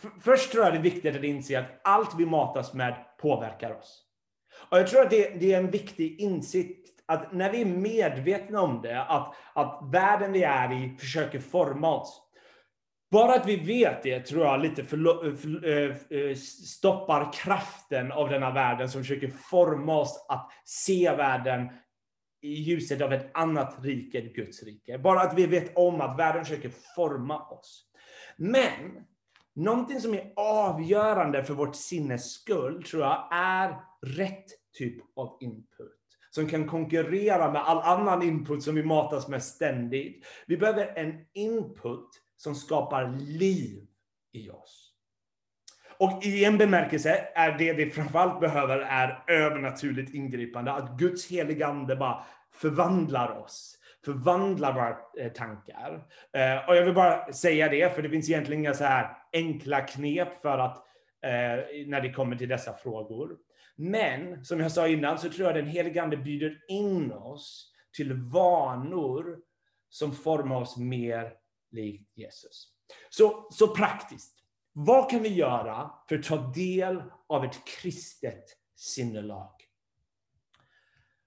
för 0.00 0.20
först 0.20 0.52
tror 0.52 0.64
jag 0.64 0.72
det 0.72 0.78
är 0.78 0.82
viktigt 0.82 1.16
att 1.16 1.24
inse 1.24 1.58
att 1.58 1.80
allt 1.84 2.14
vi 2.18 2.26
matas 2.26 2.74
med 2.74 3.04
påverkar 3.18 3.70
oss. 3.70 4.02
Och 4.70 4.78
jag 4.78 4.88
tror 4.88 5.02
att 5.02 5.10
det, 5.10 5.40
det 5.40 5.52
är 5.52 5.58
en 5.58 5.70
viktig 5.70 6.20
insikt 6.20 6.95
att 7.06 7.32
när 7.32 7.52
vi 7.52 7.60
är 7.60 7.66
medvetna 7.66 8.60
om 8.60 8.82
det, 8.82 9.02
att, 9.02 9.34
att 9.54 9.80
världen 9.92 10.32
vi 10.32 10.42
är 10.42 10.72
i 10.72 10.96
försöker 10.98 11.38
forma 11.38 12.00
oss. 12.00 12.22
Bara 13.10 13.34
att 13.34 13.46
vi 13.46 13.56
vet 13.56 14.02
det 14.02 14.20
tror 14.20 14.44
jag 14.44 14.60
lite 14.60 14.84
för, 14.84 15.26
eh, 15.26 15.34
för, 15.34 15.68
eh, 15.68 15.96
eh, 16.20 16.34
stoppar 16.36 17.32
kraften 17.32 18.12
av 18.12 18.28
denna 18.28 18.50
världen 18.50 18.88
som 18.88 19.00
försöker 19.00 19.28
forma 19.28 19.96
oss 20.00 20.26
att 20.28 20.50
se 20.64 21.10
världen 21.16 21.68
i 22.42 22.54
ljuset 22.54 23.00
av 23.00 23.12
ett 23.12 23.30
annat 23.34 23.76
rike, 23.82 24.20
än 24.20 24.32
Guds 24.32 24.62
rike. 24.62 24.98
Bara 24.98 25.20
att 25.20 25.38
vi 25.38 25.46
vet 25.46 25.76
om 25.76 26.00
att 26.00 26.18
världen 26.18 26.44
försöker 26.44 26.70
forma 26.96 27.48
oss. 27.48 27.86
Men 28.36 29.04
någonting 29.54 30.00
som 30.00 30.14
är 30.14 30.32
avgörande 30.36 31.44
för 31.44 31.54
vårt 31.54 31.76
sinnes 31.76 32.32
skull, 32.32 32.82
tror 32.82 33.02
jag, 33.02 33.28
är 33.32 33.76
rätt 34.02 34.46
typ 34.78 34.96
av 35.16 35.36
input 35.40 36.05
som 36.36 36.48
kan 36.48 36.68
konkurrera 36.68 37.52
med 37.52 37.62
all 37.62 37.78
annan 37.78 38.22
input 38.22 38.62
som 38.62 38.74
vi 38.74 38.82
matas 38.82 39.28
med 39.28 39.42
ständigt. 39.42 40.26
Vi 40.46 40.56
behöver 40.56 40.98
en 40.98 41.14
input 41.32 42.08
som 42.36 42.54
skapar 42.54 43.16
liv 43.18 43.86
i 44.32 44.50
oss. 44.50 44.92
Och 45.98 46.24
i 46.24 46.44
en 46.44 46.58
bemärkelse 46.58 47.28
är 47.34 47.58
det 47.58 47.72
vi 47.72 47.90
framförallt 47.90 48.40
behöver 48.40 48.78
är 48.78 49.24
övernaturligt 49.26 50.14
ingripande. 50.14 50.72
Att 50.72 50.98
Guds 50.98 51.30
heliga 51.30 51.66
Ande 51.66 51.96
bara 51.96 52.24
förvandlar 52.54 53.38
oss. 53.38 53.78
Förvandlar 54.04 54.72
våra 54.72 54.96
eh, 55.18 55.32
tankar. 55.32 56.06
Eh, 56.32 56.68
och 56.68 56.76
jag 56.76 56.84
vill 56.84 56.94
bara 56.94 57.32
säga 57.32 57.68
det, 57.68 57.94
för 57.94 58.02
det 58.02 58.08
finns 58.08 58.30
egentligen 58.30 58.60
inga 58.62 58.74
så 58.74 58.84
här 58.84 59.16
enkla 59.32 59.80
knep 59.80 60.42
för 60.42 60.58
att 60.58 60.76
eh, 61.22 61.86
när 61.86 62.00
det 62.00 62.12
kommer 62.12 62.36
till 62.36 62.48
dessa 62.48 62.72
frågor. 62.72 63.36
Men 63.76 64.44
som 64.44 64.60
jag 64.60 64.72
sa 64.72 64.88
innan 64.88 65.18
så 65.18 65.30
tror 65.30 65.46
jag 65.46 65.56
den 65.56 65.66
helige 65.66 66.02
Ande 66.02 66.16
bjuder 66.16 66.64
in 66.68 67.12
oss 67.12 67.72
till 67.96 68.12
vanor 68.12 69.38
som 69.88 70.12
formar 70.12 70.60
oss 70.60 70.76
mer 70.76 71.32
likt 71.70 72.16
Jesus. 72.16 72.68
Så, 73.10 73.48
så 73.50 73.74
praktiskt. 73.74 74.32
Vad 74.72 75.10
kan 75.10 75.22
vi 75.22 75.28
göra 75.28 75.90
för 76.08 76.18
att 76.18 76.24
ta 76.24 76.36
del 76.36 77.02
av 77.28 77.44
ett 77.44 77.64
kristet 77.64 78.44
sinnelag? 78.76 79.52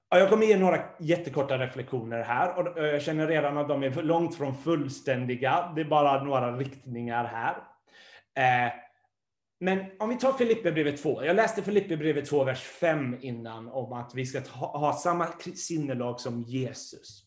Jag 0.10 0.30
kommer 0.30 0.46
ge 0.46 0.58
några 0.58 0.84
jättekorta 1.00 1.58
reflektioner 1.58 2.24
här 2.24 2.58
och 2.58 2.86
jag 2.86 3.02
känner 3.02 3.28
redan 3.28 3.58
att 3.58 3.68
de 3.68 3.84
är 3.84 4.04
långt 4.04 4.36
från 4.36 4.58
fullständiga. 4.58 5.72
Det 5.76 5.82
är 5.82 5.86
bara 5.86 6.24
några 6.24 6.58
riktningar 6.58 7.26
här. 7.26 7.56
Eh, 8.36 8.74
men 9.60 9.86
om 10.00 10.10
vi 10.10 10.16
tar 10.16 10.34
Filipperbrevet 10.34 11.02
2. 11.02 11.24
Jag 11.24 11.36
läste 11.36 11.64
Filipperbrevet 11.64 12.26
2, 12.26 12.44
vers 12.44 12.62
5 12.62 13.18
innan 13.22 13.68
om 13.68 13.94
att 13.94 14.12
vi 14.16 14.26
ska 14.26 14.40
ha, 14.40 14.78
ha 14.78 14.94
samma 14.94 15.28
sinnelag 15.56 16.20
som 16.20 16.42
Jesus. 16.42 17.26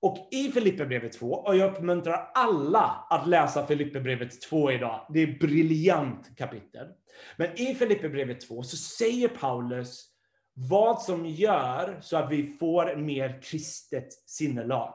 Och 0.00 0.28
i 0.30 0.52
Filipperbrevet 0.52 1.12
2, 1.12 1.32
och 1.32 1.56
jag 1.56 1.72
uppmuntrar 1.72 2.30
alla 2.34 3.06
att 3.10 3.28
läsa 3.28 3.66
Filipperbrevet 3.66 4.40
2 4.40 4.72
idag. 4.72 5.06
Det 5.08 5.20
är 5.22 5.28
ett 5.28 5.40
briljant 5.40 6.36
kapitel. 6.36 6.88
Men 7.36 7.60
i 7.60 7.74
Filipperbrevet 7.74 8.40
2 8.40 8.62
så 8.62 8.76
säger 8.76 9.28
Paulus 9.28 10.08
vad 10.54 11.02
som 11.02 11.26
gör 11.26 11.98
så 12.00 12.16
att 12.16 12.32
vi 12.32 12.56
får 12.60 12.96
mer 12.96 13.42
kristet 13.42 14.12
sinnelag. 14.12 14.94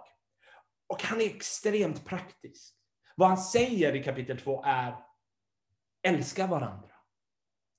Och 0.88 1.04
han 1.04 1.22
är 1.22 1.26
extremt 1.26 2.06
praktisk. 2.06 2.74
Vad 3.16 3.28
han 3.28 3.38
säger 3.38 3.96
i 3.96 4.04
kapitel 4.04 4.38
2 4.38 4.64
är 4.66 4.96
Älska 6.04 6.48
varandra. 6.48 6.90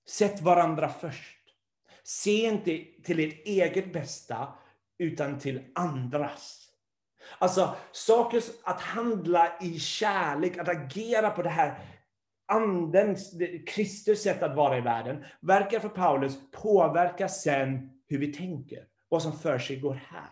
Sätt 0.08 0.40
varandra 0.40 0.88
först. 0.88 1.40
Se 2.02 2.46
inte 2.46 2.84
till 3.04 3.20
ert 3.20 3.46
eget 3.46 3.92
bästa, 3.92 4.48
utan 4.98 5.38
till 5.38 5.62
andras. 5.74 6.68
Alltså, 7.38 7.74
saker 7.92 8.42
att 8.64 8.80
handla 8.80 9.58
i 9.60 9.78
kärlek, 9.78 10.58
att 10.58 10.68
agera 10.68 11.30
på 11.30 11.42
det 11.42 11.48
här 11.48 11.78
andens, 12.46 13.34
Kristus 13.66 14.22
sätt 14.22 14.42
att 14.42 14.56
vara 14.56 14.78
i 14.78 14.80
världen, 14.80 15.24
verkar 15.40 15.80
för 15.80 15.88
Paulus 15.88 16.38
påverka 16.52 17.28
sen 17.28 17.90
hur 18.06 18.18
vi 18.18 18.32
tänker, 18.32 18.86
vad 19.08 19.22
som 19.22 19.38
för 19.38 19.58
sig 19.58 19.76
går 19.76 19.94
här. 19.94 20.30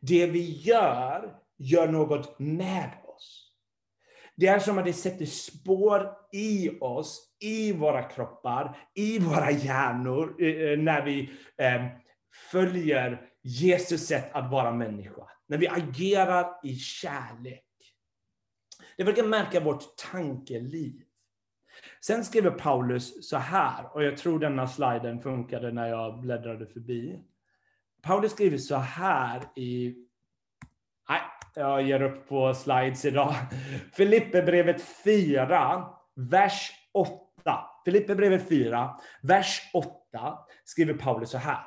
Det 0.00 0.26
vi 0.26 0.60
gör, 0.60 1.36
gör 1.56 1.88
något 1.88 2.38
med 2.38 2.90
oss 3.04 3.43
det 4.36 4.46
är 4.46 4.58
som 4.58 4.78
att 4.78 4.84
det 4.84 4.92
sätter 4.92 5.26
spår 5.26 6.10
i 6.32 6.78
oss, 6.80 7.36
i 7.40 7.72
våra 7.72 8.02
kroppar, 8.02 8.76
i 8.94 9.18
våra 9.18 9.50
hjärnor, 9.50 10.42
eh, 10.42 10.78
när 10.78 11.04
vi 11.04 11.30
eh, 11.56 11.86
följer 12.50 13.30
Jesus 13.42 14.06
sätt 14.06 14.30
att 14.32 14.50
vara 14.50 14.72
människa. 14.72 15.28
När 15.46 15.58
vi 15.58 15.68
agerar 15.68 16.60
i 16.62 16.76
kärlek. 16.76 17.64
Det 18.96 19.04
verkar 19.04 19.24
märka 19.24 19.60
vårt 19.60 19.96
tankeliv. 19.96 21.02
Sen 22.00 22.24
skriver 22.24 22.50
Paulus 22.50 23.28
så 23.28 23.36
här, 23.36 23.94
och 23.94 24.04
jag 24.04 24.16
tror 24.16 24.38
denna 24.38 24.68
sliden 24.68 25.20
funkade 25.20 25.72
när 25.72 25.88
jag 25.88 26.20
bläddrade 26.20 26.66
förbi. 26.66 27.20
Paulus 28.02 28.32
skriver 28.32 28.58
så 28.58 28.76
här 28.76 29.42
i... 29.56 29.94
Nej, 31.08 31.20
jag 31.56 31.82
ger 31.82 32.02
upp 32.02 32.28
på 32.28 32.54
slides 32.54 33.04
idag. 33.04 33.34
Filipperbrevet 33.92 34.82
4, 34.82 35.88
vers 36.14 36.70
8. 36.92 37.20
Filipperbrevet 37.84 38.48
4, 38.48 39.00
vers 39.22 39.70
8 39.74 40.38
skriver 40.64 40.94
Paulus 40.94 41.30
så 41.30 41.38
här. 41.38 41.66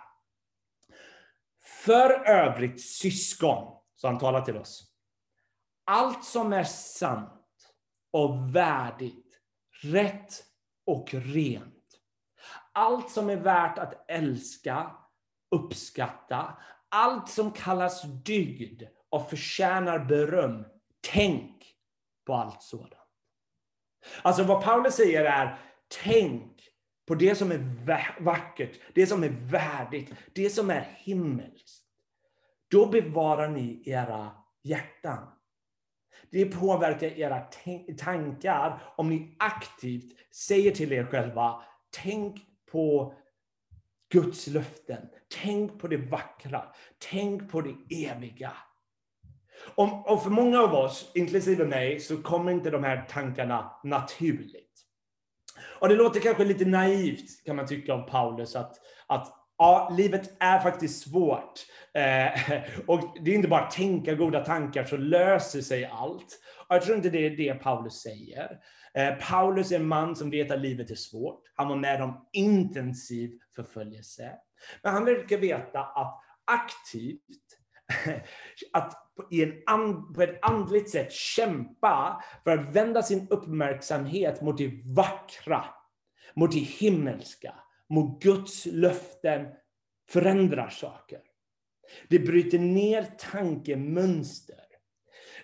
För 1.85 2.27
övrigt 2.27 2.81
syskon, 2.81 3.77
så 3.95 4.07
han 4.07 4.19
talar 4.19 4.41
till 4.41 4.57
oss. 4.57 4.83
Allt 5.85 6.23
som 6.23 6.53
är 6.53 6.63
sant 6.63 7.33
och 8.11 8.55
värdigt, 8.55 9.39
rätt 9.83 10.43
och 10.85 11.13
rent. 11.13 11.73
Allt 12.73 13.11
som 13.11 13.29
är 13.29 13.35
värt 13.35 13.77
att 13.77 14.05
älska, 14.11 14.91
uppskatta, 15.55 16.57
allt 16.89 17.29
som 17.29 17.51
kallas 17.51 18.03
dygd 18.23 18.83
och 19.09 19.29
förtjänar 19.29 19.99
beröm. 19.99 20.65
Tänk 21.11 21.73
på 22.25 22.33
allt 22.33 22.63
sådant. 22.63 22.93
Alltså 24.21 24.43
vad 24.43 24.63
Paulus 24.63 24.95
säger 24.95 25.25
är, 25.25 25.59
tänk 26.03 26.69
på 27.07 27.15
det 27.15 27.35
som 27.35 27.51
är 27.51 27.75
vackert, 28.19 28.79
det 28.93 29.07
som 29.07 29.23
är 29.23 29.29
värdigt, 29.29 30.13
det 30.33 30.49
som 30.49 30.69
är 30.69 30.81
himmelskt, 30.97 31.83
då 32.67 32.85
bevarar 32.85 33.49
ni 33.49 33.83
era 33.85 34.31
hjärtan. 34.63 35.27
Det 36.29 36.45
påverkar 36.45 37.07
era 37.07 37.39
tankar 37.97 38.93
om 38.97 39.09
ni 39.09 39.35
aktivt 39.39 40.17
säger 40.31 40.71
till 40.71 40.93
er 40.93 41.05
själva, 41.05 41.63
tänk 41.89 42.41
på 42.71 43.13
Guds 44.09 44.47
löften. 44.47 45.09
Tänk 45.41 45.79
på 45.79 45.87
det 45.87 45.97
vackra. 45.97 46.63
Tänk 46.97 47.51
på 47.51 47.61
det 47.61 48.05
eviga. 48.05 48.53
Om, 49.75 50.03
och 50.03 50.23
för 50.23 50.29
många 50.29 50.59
av 50.59 50.73
oss, 50.73 51.11
inklusive 51.15 51.65
mig, 51.65 51.99
så 51.99 52.17
kommer 52.17 52.51
inte 52.51 52.69
de 52.69 52.83
här 52.83 53.05
tankarna 53.09 53.71
naturligt. 53.83 54.67
Och 55.79 55.89
det 55.89 55.95
låter 55.95 56.19
kanske 56.19 56.43
lite 56.43 56.65
naivt, 56.65 57.45
kan 57.45 57.55
man 57.55 57.67
tycka, 57.67 57.93
av 57.93 58.09
Paulus, 58.09 58.55
att, 58.55 58.75
att 59.07 59.33
ja, 59.57 59.93
livet 59.97 60.33
är 60.39 60.59
faktiskt 60.59 61.09
svårt. 61.09 61.53
Eh, 61.93 62.61
och 62.87 63.17
det 63.21 63.31
är 63.31 63.35
inte 63.35 63.47
bara 63.47 63.63
att 63.63 63.71
tänka 63.71 64.13
goda 64.13 64.45
tankar 64.45 64.83
så 64.83 64.97
löser 64.97 65.61
sig 65.61 65.85
allt. 65.85 66.39
Och 66.67 66.75
jag 66.75 66.81
tror 66.81 66.95
inte 66.95 67.09
det 67.09 67.25
är 67.25 67.37
det 67.37 67.53
Paulus 67.53 68.01
säger. 68.01 68.57
Eh, 68.93 69.13
Paulus 69.29 69.71
är 69.71 69.75
en 69.75 69.87
man 69.87 70.15
som 70.15 70.29
vet 70.29 70.51
att 70.51 70.61
livet 70.61 70.91
är 70.91 70.95
svårt. 70.95 71.41
Han 71.55 71.67
var 71.67 71.75
med 71.75 72.01
om 72.01 72.27
intensiv 72.33 73.31
förföljelse. 73.55 74.31
Men 74.83 74.93
han 74.93 75.05
verkar 75.05 75.37
veta 75.37 75.79
att 75.79 76.19
aktivt, 76.45 77.56
att 78.73 78.93
i 79.31 79.43
en 79.43 79.53
and, 79.65 80.15
på 80.15 80.21
ett 80.21 80.39
andligt 80.41 80.89
sätt 80.89 81.11
kämpa 81.11 82.23
för 82.43 82.57
att 82.57 82.75
vända 82.75 83.03
sin 83.03 83.27
uppmärksamhet 83.29 84.41
mot 84.41 84.57
det 84.57 84.71
vackra, 84.85 85.65
mot 86.33 86.51
det 86.51 86.59
himmelska, 86.59 87.53
mot 87.89 88.23
Guds 88.23 88.65
löften 88.65 89.47
förändrar 90.09 90.69
saker. 90.69 91.19
Det 92.09 92.19
bryter 92.19 92.59
ner 92.59 93.03
tankemönster. 93.31 94.55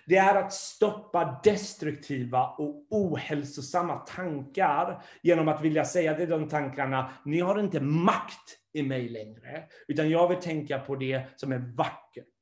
Det 0.06 0.16
är 0.16 0.34
att 0.34 0.52
stoppa 0.52 1.40
destruktiva 1.44 2.48
och 2.48 2.86
ohälsosamma 2.90 3.96
tankar 3.96 5.02
genom 5.22 5.48
att 5.48 5.62
vilja 5.62 5.84
säga 5.84 6.14
till 6.14 6.28
de 6.28 6.48
tankarna, 6.48 7.12
ni 7.24 7.40
har 7.40 7.60
inte 7.60 7.80
makt 7.80 8.58
i 8.72 8.82
mig 8.82 9.08
längre, 9.08 9.64
utan 9.88 10.10
jag 10.10 10.28
vill 10.28 10.38
tänka 10.38 10.78
på 10.78 10.96
det 10.96 11.22
som 11.36 11.52
är 11.52 11.58
vackert. 11.76 12.33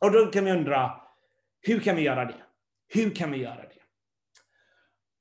Och 0.00 0.12
då 0.12 0.26
kan 0.26 0.44
vi 0.44 0.52
undra, 0.52 1.00
hur 1.60 1.80
kan 1.80 1.96
vi 1.96 2.02
göra 2.02 2.24
det? 2.24 2.42
Hur 2.88 3.10
kan 3.10 3.30
vi 3.30 3.38
göra 3.38 3.62
det? 3.62 3.80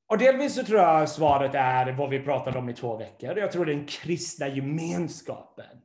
Och 0.07 0.17
delvis 0.17 0.55
så 0.55 0.63
tror 0.63 0.79
jag 0.79 1.09
svaret 1.09 1.55
är 1.55 1.91
vad 1.91 2.09
vi 2.09 2.19
pratade 2.19 2.57
om 2.57 2.69
i 2.69 2.73
två 2.73 2.97
veckor. 2.97 3.37
Jag 3.37 3.51
tror 3.51 3.65
den 3.65 3.85
kristna 3.85 4.47
gemenskapen 4.47 5.81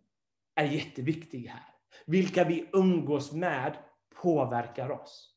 är 0.55 0.65
jätteviktig 0.65 1.47
här. 1.47 1.75
Vilka 2.07 2.45
vi 2.45 2.69
umgås 2.73 3.33
med 3.33 3.77
påverkar 4.23 4.91
oss. 4.91 5.31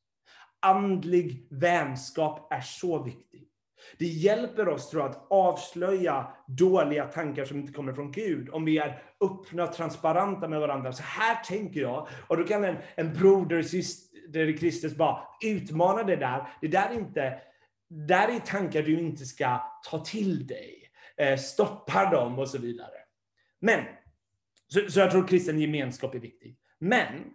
Andlig 0.59 1.47
vänskap 1.51 2.53
är 2.53 2.61
så 2.61 3.03
viktig. 3.03 3.49
Det 3.99 4.05
hjälper 4.05 4.67
oss 4.67 4.89
tror 4.89 5.03
jag, 5.03 5.11
att 5.11 5.27
avslöja 5.29 6.27
dåliga 6.47 7.05
tankar 7.05 7.45
som 7.45 7.57
inte 7.57 7.73
kommer 7.73 7.93
från 7.93 8.11
Gud. 8.11 8.49
Om 8.49 8.65
vi 8.65 8.77
är 8.77 9.01
öppna 9.21 9.63
och 9.63 9.73
transparenta 9.73 10.47
med 10.47 10.59
varandra. 10.59 10.93
Så 10.93 11.03
här 11.03 11.43
tänker 11.43 11.81
jag. 11.81 12.07
Och 12.27 12.37
då 12.37 12.43
kan 12.43 12.63
en, 12.63 12.77
en 12.95 13.13
broder, 13.13 13.61
syster 13.61 14.47
i 14.49 14.57
Kristus 14.57 14.95
bara 14.95 15.19
utmana 15.43 16.03
det 16.03 16.15
där. 16.15 16.47
Det 16.61 16.67
där 16.67 16.89
är 16.89 16.93
inte 16.93 17.39
där 17.89 18.35
är 18.35 18.39
tankar 18.39 18.81
du 18.81 18.99
inte 18.99 19.25
ska 19.25 19.61
ta 19.91 19.99
till 19.99 20.47
dig. 20.47 20.91
Eh, 21.17 21.37
stoppa 21.37 22.09
dem 22.09 22.39
och 22.39 22.49
så 22.49 22.57
vidare. 22.57 22.97
Men, 23.59 23.83
så, 24.67 24.91
så 24.91 24.99
jag 24.99 25.11
tror 25.11 25.27
kristen 25.27 25.59
gemenskap 25.59 26.15
är 26.15 26.19
viktig. 26.19 26.57
Men, 26.79 27.33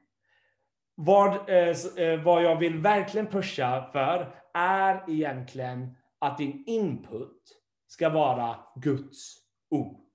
vad, 0.94 1.50
eh, 1.50 1.76
eh, 1.96 2.22
vad 2.22 2.44
jag 2.44 2.58
vill 2.58 2.78
verkligen 2.78 3.26
pusha 3.26 3.90
för 3.92 4.34
är 4.54 5.10
egentligen 5.10 5.96
att 6.22 6.38
din 6.38 6.64
input 6.66 7.42
ska 7.86 8.08
vara 8.08 8.66
Guds 8.76 9.36
ord. 9.70 10.08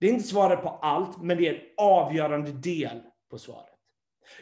Det 0.00 0.06
är 0.06 0.10
inte 0.10 0.28
svaret 0.28 0.62
på 0.62 0.68
allt, 0.68 1.22
men 1.22 1.36
det 1.36 1.48
är 1.48 1.54
en 1.54 1.74
avgörande 1.76 2.52
del 2.52 3.02
på 3.30 3.38
svaret. 3.38 3.78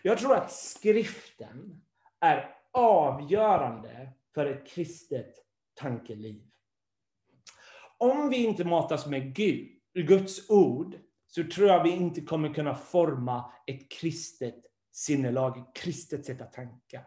Jag 0.03 0.19
tror 0.19 0.35
att 0.35 0.53
skriften 0.53 1.83
är 2.21 2.57
avgörande 2.73 4.13
för 4.35 4.47
ett 4.47 4.69
kristet 4.69 5.35
tankeliv. 5.75 6.43
Om 7.99 8.31
vi 8.31 8.45
inte 8.45 8.65
matas 8.65 9.07
med 9.07 9.35
Gud, 9.35 9.69
Guds 9.95 10.51
ord, 10.51 10.97
så 11.27 11.45
tror 11.45 11.69
jag 11.69 11.83
vi 11.83 11.91
inte 11.91 12.21
kommer 12.21 12.55
kunna 12.55 12.75
forma 12.75 13.53
ett 13.67 13.91
kristet 13.91 14.65
sinnelag, 14.93 15.59
ett 15.59 15.77
kristet 15.77 16.27
sätt 16.27 16.41
att 16.41 16.53
tänka. 16.53 17.07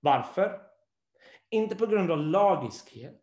Varför? 0.00 0.71
Inte 1.52 1.74
på 1.76 1.86
grund 1.86 2.10
av 2.10 2.18
lagiskhet, 2.18 3.20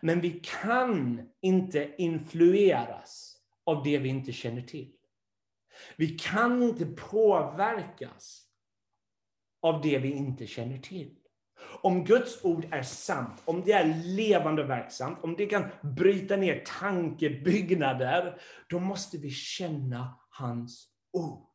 men 0.00 0.20
vi 0.20 0.40
kan 0.62 1.28
inte 1.40 1.94
influeras 1.98 3.36
av 3.64 3.82
det 3.82 3.98
vi 3.98 4.08
inte 4.08 4.32
känner 4.32 4.62
till. 4.62 4.92
Vi 5.96 6.08
kan 6.08 6.62
inte 6.62 6.86
påverkas 6.86 8.42
av 9.62 9.82
det 9.82 9.98
vi 9.98 10.10
inte 10.10 10.46
känner 10.46 10.78
till. 10.78 11.16
Om 11.82 12.04
Guds 12.04 12.44
ord 12.44 12.66
är 12.70 12.82
sant, 12.82 13.42
om 13.44 13.62
det 13.64 13.72
är 13.72 14.02
levande 14.04 14.62
och 14.62 14.70
verksamt, 14.70 15.18
om 15.22 15.36
det 15.36 15.46
kan 15.46 15.64
bryta 15.82 16.36
ner 16.36 16.64
tankebyggnader, 16.80 18.40
då 18.68 18.78
måste 18.78 19.18
vi 19.18 19.30
känna 19.30 20.18
hans 20.28 20.88
ord. 21.12 21.48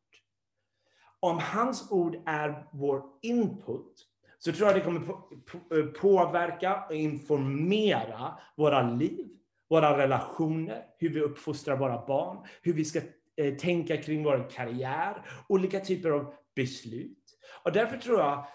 Om 1.20 1.38
hans 1.38 1.90
ord 1.90 2.22
är 2.26 2.68
vår 2.72 3.02
input, 3.22 4.07
så 4.38 4.52
tror 4.52 4.68
jag 4.68 4.76
det 4.76 4.80
kommer 4.80 5.00
eh, 5.00 5.86
påverka 6.00 6.84
och 6.88 6.94
informera 6.94 8.38
våra 8.56 8.90
liv, 8.90 9.28
våra 9.68 9.98
relationer, 9.98 10.84
hur 10.98 11.08
vi 11.08 11.20
uppfostrar 11.20 11.76
våra 11.76 12.06
barn, 12.06 12.46
hur 12.62 12.72
vi 12.72 12.84
ska 12.84 13.00
eh, 13.36 13.54
tänka 13.54 13.96
kring 13.96 14.24
vår 14.24 14.50
karriär, 14.50 15.22
olika 15.48 15.80
typer 15.80 16.10
av 16.10 16.34
beslut. 16.56 17.24
Och 17.64 17.72
därför 17.72 17.96
tror 17.96 18.20
jag 18.20 18.46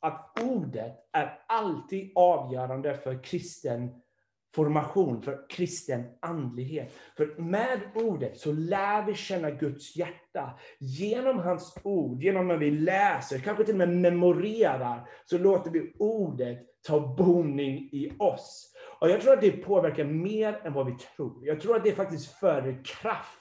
att 0.00 0.38
ordet 0.42 1.08
är 1.12 1.38
alltid 1.48 2.12
avgörande 2.14 2.96
för 2.96 3.24
kristen 3.24 3.90
formation, 4.54 5.22
för 5.22 5.48
kristen 5.48 6.04
andlighet. 6.20 6.92
För 7.16 7.42
med 7.42 7.80
ordet 7.94 8.38
så 8.38 8.52
lär 8.52 9.06
vi 9.06 9.14
känna 9.14 9.50
Guds 9.50 9.96
hjärta. 9.96 10.58
Genom 10.78 11.38
hans 11.38 11.78
ord, 11.84 12.22
genom 12.22 12.48
när 12.48 12.56
vi 12.56 12.70
läser, 12.70 13.38
kanske 13.38 13.64
till 13.64 13.74
och 13.74 13.88
med 13.88 13.88
memorerar, 13.88 15.08
så 15.24 15.38
låter 15.38 15.70
vi 15.70 15.92
ordet 15.98 16.58
ta 16.82 17.14
boning 17.16 17.88
i 17.92 18.12
oss. 18.18 18.72
Och 19.00 19.10
jag 19.10 19.20
tror 19.20 19.32
att 19.32 19.40
det 19.40 19.50
påverkar 19.50 20.04
mer 20.04 20.60
än 20.64 20.72
vad 20.72 20.86
vi 20.86 20.92
tror. 21.16 21.46
Jag 21.46 21.60
tror 21.60 21.76
att 21.76 21.84
det 21.84 21.92
faktiskt 21.92 22.32
föder 22.32 22.84
kraft 22.84 23.38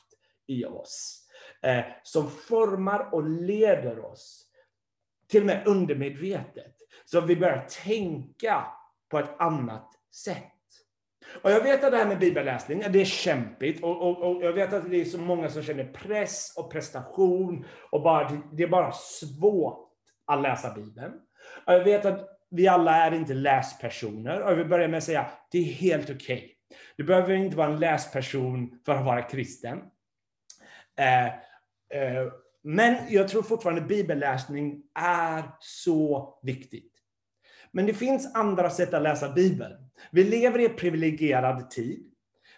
i 0.47 0.65
oss. 0.65 1.27
Eh, 1.61 1.83
som 2.03 2.29
formar 2.29 3.13
och 3.13 3.29
leder 3.29 4.05
oss 4.05 4.47
till 5.27 5.41
och 5.41 5.47
med 5.47 5.67
undermedvetet. 5.67 6.75
Så 7.05 7.21
vi 7.21 7.35
börjar 7.35 7.67
tänka 7.83 8.65
på 9.09 9.19
ett 9.19 9.39
annat 9.39 9.89
sätt. 10.15 10.50
Och 11.41 11.51
jag 11.51 11.63
vet 11.63 11.83
att 11.83 11.91
det 11.91 11.97
här 11.97 12.07
med 12.07 12.19
bibelläsning, 12.19 12.83
det 12.89 13.01
är 13.01 13.05
kämpigt. 13.05 13.83
Och, 13.83 14.01
och, 14.01 14.17
och, 14.17 14.43
jag 14.43 14.53
vet 14.53 14.73
att 14.73 14.89
det 14.89 15.01
är 15.01 15.05
så 15.05 15.17
många 15.17 15.49
som 15.49 15.63
känner 15.63 15.85
press 15.85 16.53
och 16.57 16.71
prestation. 16.71 17.65
Och 17.89 18.01
bara, 18.01 18.41
det 18.53 18.63
är 18.63 18.67
bara 18.67 18.91
svårt 18.91 19.89
att 20.25 20.41
läsa 20.41 20.73
Bibeln. 20.73 21.13
Och 21.65 21.73
jag 21.73 21.83
vet 21.83 22.05
att 22.05 22.27
vi 22.51 22.67
alla 22.67 22.95
är 22.95 23.13
inte 23.13 23.33
läspersoner. 23.33 24.41
Och 24.41 24.51
jag 24.51 24.55
vill 24.55 24.67
börja 24.67 24.87
med 24.87 24.97
att 24.97 25.03
säga, 25.03 25.25
det 25.51 25.57
är 25.57 25.63
helt 25.63 26.09
okej. 26.09 26.35
Okay. 26.35 26.49
Du 26.97 27.03
behöver 27.03 27.33
inte 27.33 27.57
vara 27.57 27.67
en 27.67 27.79
läsperson 27.79 28.79
för 28.85 28.95
att 28.95 29.05
vara 29.05 29.21
kristen. 29.21 29.79
Eh, 30.99 31.25
eh, 31.25 32.27
men 32.63 32.95
jag 33.09 33.27
tror 33.27 33.43
fortfarande 33.43 33.81
bibelläsning 33.81 34.83
är 34.99 35.43
så 35.59 36.39
viktigt. 36.43 36.93
Men 37.71 37.85
det 37.85 37.93
finns 37.93 38.35
andra 38.35 38.69
sätt 38.69 38.93
att 38.93 39.01
läsa 39.01 39.29
Bibeln. 39.29 39.90
Vi 40.11 40.23
lever 40.23 40.59
i 40.59 40.65
en 40.65 40.75
privilegierad 40.75 41.69
tid. 41.69 42.07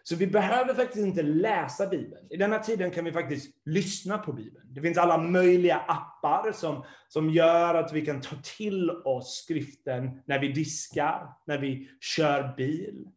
Så 0.03 0.15
vi 0.15 0.27
behöver 0.27 0.73
faktiskt 0.73 1.05
inte 1.05 1.21
läsa 1.21 1.87
Bibeln. 1.87 2.27
I 2.29 2.37
denna 2.37 2.59
tiden 2.59 2.91
kan 2.91 3.05
vi 3.05 3.11
faktiskt 3.11 3.55
lyssna 3.65 4.17
på 4.17 4.33
Bibeln. 4.33 4.73
Det 4.73 4.81
finns 4.81 4.97
alla 4.97 5.17
möjliga 5.17 5.77
appar 5.77 6.51
som, 6.51 6.83
som 7.07 7.29
gör 7.29 7.75
att 7.75 7.93
vi 7.93 8.05
kan 8.05 8.21
ta 8.21 8.35
till 8.57 8.89
oss 8.89 9.43
skriften 9.43 10.21
när 10.25 10.39
vi 10.39 10.47
diskar, 10.47 11.29
när 11.45 11.57
vi 11.57 11.89
kör 11.99 12.53
bil. 12.57 13.07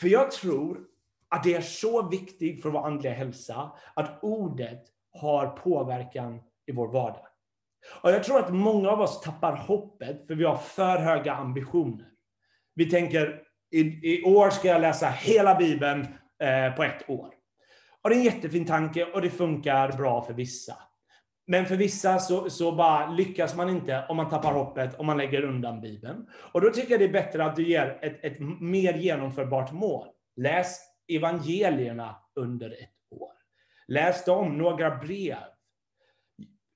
För 0.00 0.08
jag 0.08 0.30
tror 0.30 0.80
att 1.28 1.44
det 1.44 1.54
är 1.54 1.60
så 1.60 2.08
viktigt 2.08 2.62
för 2.62 2.70
vår 2.70 2.86
andliga 2.86 3.12
hälsa 3.12 3.72
att 3.94 4.18
ordet 4.22 4.82
har 5.12 5.46
påverkan 5.46 6.40
i 6.66 6.72
vår 6.72 6.88
vardag. 6.88 7.26
Och 8.02 8.10
jag 8.10 8.24
tror 8.24 8.38
att 8.38 8.54
många 8.54 8.90
av 8.90 9.00
oss 9.00 9.20
tappar 9.20 9.56
hoppet 9.56 10.26
för 10.26 10.34
vi 10.34 10.44
har 10.44 10.56
för 10.56 10.98
höga 10.98 11.32
ambitioner. 11.34 12.08
Vi 12.74 12.90
tänker, 12.90 13.42
i, 13.70 13.80
i 14.14 14.22
år 14.24 14.50
ska 14.50 14.68
jag 14.68 14.80
läsa 14.80 15.08
hela 15.08 15.54
Bibeln 15.54 16.06
eh, 16.42 16.74
på 16.76 16.84
ett 16.84 17.10
år. 17.10 17.34
Och 18.02 18.10
det 18.10 18.16
är 18.16 18.18
en 18.18 18.24
jättefin 18.24 18.66
tanke 18.66 19.04
och 19.04 19.22
det 19.22 19.30
funkar 19.30 19.92
bra 19.92 20.22
för 20.22 20.32
vissa. 20.34 20.76
Men 21.46 21.66
för 21.66 21.76
vissa 21.76 22.18
så, 22.18 22.50
så 22.50 22.72
bara 22.72 23.10
lyckas 23.10 23.56
man 23.56 23.68
inte 23.68 24.06
om 24.08 24.16
man 24.16 24.30
tappar 24.30 24.52
hoppet 24.52 24.94
och 24.94 25.04
man 25.04 25.18
lägger 25.18 25.42
undan 25.44 25.80
Bibeln. 25.80 26.26
Och 26.52 26.60
då 26.60 26.70
tycker 26.70 26.90
jag 26.90 27.00
det 27.00 27.04
är 27.04 27.12
bättre 27.12 27.44
att 27.44 27.56
du 27.56 27.68
ger 27.68 27.98
ett, 28.02 28.24
ett 28.24 28.40
mer 28.60 28.94
genomförbart 28.94 29.72
mål. 29.72 30.06
Läs 30.36 30.80
evangelierna 31.08 32.16
under 32.34 32.70
ett 32.70 33.20
år. 33.20 33.32
Läs 33.88 34.24
dem, 34.24 34.58
några 34.58 34.96
brev. 34.96 35.36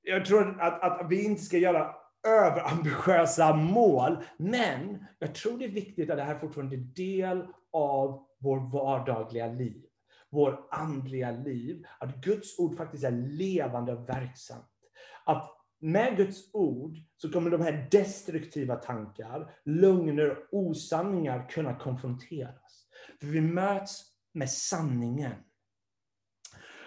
Jag 0.02 0.24
tror 0.24 0.61
att, 0.61 0.83
att 0.83 1.11
vi 1.11 1.24
inte 1.24 1.42
ska 1.42 1.59
göra 1.59 1.94
överambitiösa 2.27 3.55
mål, 3.55 4.25
men 4.37 5.05
jag 5.19 5.35
tror 5.35 5.59
det 5.59 5.65
är 5.65 5.69
viktigt 5.69 6.11
att 6.11 6.17
det 6.17 6.23
här 6.23 6.39
fortfarande 6.39 6.77
är 6.77 6.81
del 6.81 7.47
av 7.73 8.27
vår 8.41 8.73
vardagliga 8.73 9.47
liv 9.47 9.85
vår 10.35 10.67
andliga 10.71 11.31
liv. 11.31 11.87
Att 11.99 12.17
Guds 12.17 12.59
ord 12.59 12.77
faktiskt 12.77 13.05
är 13.05 13.11
levande 13.11 13.93
och 13.93 14.09
verksamt. 14.09 14.71
Att 15.25 15.51
med 15.81 16.17
Guds 16.17 16.55
ord 16.55 16.97
så 17.17 17.33
kommer 17.33 17.51
de 17.51 17.61
här 17.61 17.89
destruktiva 17.91 18.77
tankar, 18.77 19.51
lögner 19.65 20.31
och 20.31 20.59
osanningar 20.59 21.49
kunna 21.49 21.79
konfronteras. 21.79 22.87
För 23.21 23.27
vi 23.27 23.41
möts 23.41 24.03
med 24.33 24.51
sanningen. 24.51 25.35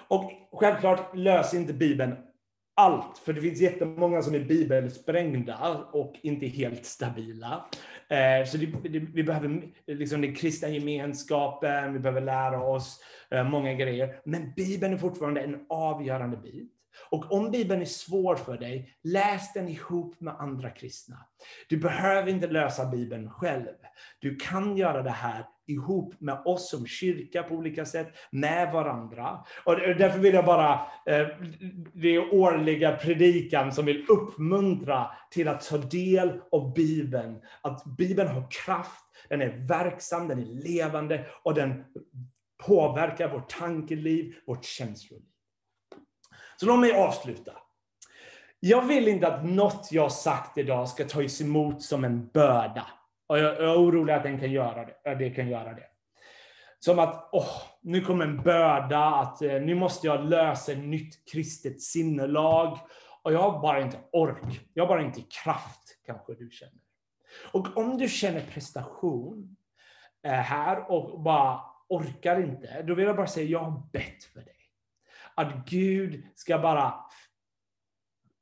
Och 0.08 0.32
självklart 0.52 1.16
löser 1.16 1.58
inte 1.58 1.74
Bibeln 1.74 2.16
allt, 2.78 3.18
för 3.18 3.34
det 3.34 3.42
finns 3.42 3.62
jättemånga 3.62 4.22
som 4.22 4.36
är 4.36 4.40
bibelsprängda 4.40 5.86
och 5.92 6.16
inte 6.22 6.46
helt 6.46 6.86
stabila. 6.86 7.66
Eh, 8.10 8.48
så 8.48 8.58
det, 8.58 8.66
det, 8.66 9.00
vi 9.00 9.24
behöver 9.24 9.62
liksom 9.88 10.22
den 10.22 10.36
kristna 10.36 10.70
gemenskapen, 10.70 11.94
vi 11.94 12.00
behöver 12.00 12.22
lära 12.22 12.64
oss 12.64 13.00
eh, 13.32 13.50
många 13.50 13.74
grejer. 13.74 14.22
Men 14.26 14.54
Bibeln 14.56 14.94
är 14.94 14.98
fortfarande 14.98 15.42
en 15.42 15.66
avgörande 15.70 16.38
bit. 16.38 16.77
Och 17.10 17.32
om 17.32 17.52
Bibeln 17.52 17.82
är 17.82 17.86
svår 17.86 18.36
för 18.36 18.58
dig, 18.58 18.98
läs 19.04 19.54
den 19.54 19.70
ihop 19.70 20.22
med 20.22 20.36
andra 20.40 20.70
kristna. 20.70 21.18
Du 21.70 21.78
behöver 21.78 22.30
inte 22.30 22.48
lösa 22.48 22.86
Bibeln 22.86 23.30
själv. 23.30 23.68
Du 24.20 24.36
kan 24.36 24.78
göra 24.78 25.04
det 25.04 25.10
här 25.10 25.46
ihop 25.68 26.14
med 26.20 26.42
oss 26.46 26.70
som 26.70 26.88
kyrka 26.88 27.44
på 27.44 27.56
olika 27.56 27.86
sätt, 27.86 28.14
med 28.32 28.74
varandra. 28.74 29.44
Och 29.66 29.76
därför 29.76 30.20
vill 30.20 30.34
jag 30.34 30.46
bara, 30.46 30.74
eh, 31.06 31.28
det 31.94 32.16
är 32.16 32.34
årliga 32.34 32.96
predikan 32.96 33.72
som 33.72 33.86
vill 33.86 34.06
uppmuntra 34.10 35.12
till 35.32 35.48
att 35.48 35.62
ta 35.62 35.78
del 35.78 36.42
av 36.52 36.74
Bibeln. 36.74 37.42
Att 37.62 37.86
Bibeln 37.86 38.30
har 38.30 38.48
kraft, 38.66 39.04
den 39.30 39.42
är 39.42 39.68
verksam, 39.68 40.28
den 40.28 40.40
är 40.40 40.64
levande 40.64 41.26
och 41.44 41.54
den 41.54 41.84
påverkar 42.66 43.30
vårt 43.30 43.50
tankeliv, 43.50 44.36
vårt 44.46 44.66
känsloliv. 44.66 45.26
Så 46.60 46.66
låt 46.66 46.80
mig 46.80 46.92
avsluta. 46.92 47.52
Jag 48.60 48.82
vill 48.82 49.08
inte 49.08 49.28
att 49.28 49.46
något 49.46 49.90
jag 49.92 50.12
sagt 50.12 50.58
idag 50.58 50.90
ska 50.90 51.04
tas 51.04 51.42
emot 51.42 51.82
som 51.82 52.04
en 52.04 52.28
börda. 52.28 52.88
Och 53.28 53.40
jag 53.40 53.58
är 53.58 53.78
orolig 53.78 54.14
att 54.14 54.24
den 54.24 54.40
kan 54.40 54.52
göra 54.52 54.86
det. 54.86 55.16
det 55.16 55.30
kan 55.30 55.48
göra 55.48 55.74
det. 55.74 55.88
Som 56.80 57.00
att, 57.00 57.30
åh, 57.32 57.62
nu 57.82 58.02
kommer 58.02 58.26
en 58.26 58.44
börda, 58.44 59.06
att 59.06 59.42
eh, 59.42 59.62
nu 59.62 59.76
måste 59.76 60.08
jag 60.08 60.26
lösa 60.26 60.72
ett 60.72 60.84
nytt 60.84 61.32
kristet 61.32 61.82
sinnelag. 61.82 62.80
Och 63.22 63.34
jag 63.34 63.40
har 63.40 63.62
bara 63.62 63.82
inte 63.82 63.98
ork. 64.12 64.62
Jag 64.74 64.84
har 64.84 64.88
bara 64.88 65.02
inte 65.02 65.22
kraft, 65.44 65.98
kanske 66.06 66.34
du 66.34 66.50
känner. 66.50 66.82
Och 67.52 67.78
om 67.78 67.98
du 67.98 68.10
känner 68.10 68.42
prestation 68.42 69.58
eh, 70.24 70.32
här 70.32 70.92
och 70.92 71.22
bara 71.22 71.62
orkar 71.90 72.44
inte, 72.44 72.82
då 72.82 72.94
vill 72.94 73.06
jag 73.06 73.16
bara 73.16 73.28
säga, 73.28 73.50
jag 73.50 73.60
har 73.60 73.90
bett 73.92 74.24
för 74.24 74.42
dig. 74.42 74.57
Att 75.38 75.70
Gud 75.70 76.24
ska 76.36 76.60
bara 76.60 77.06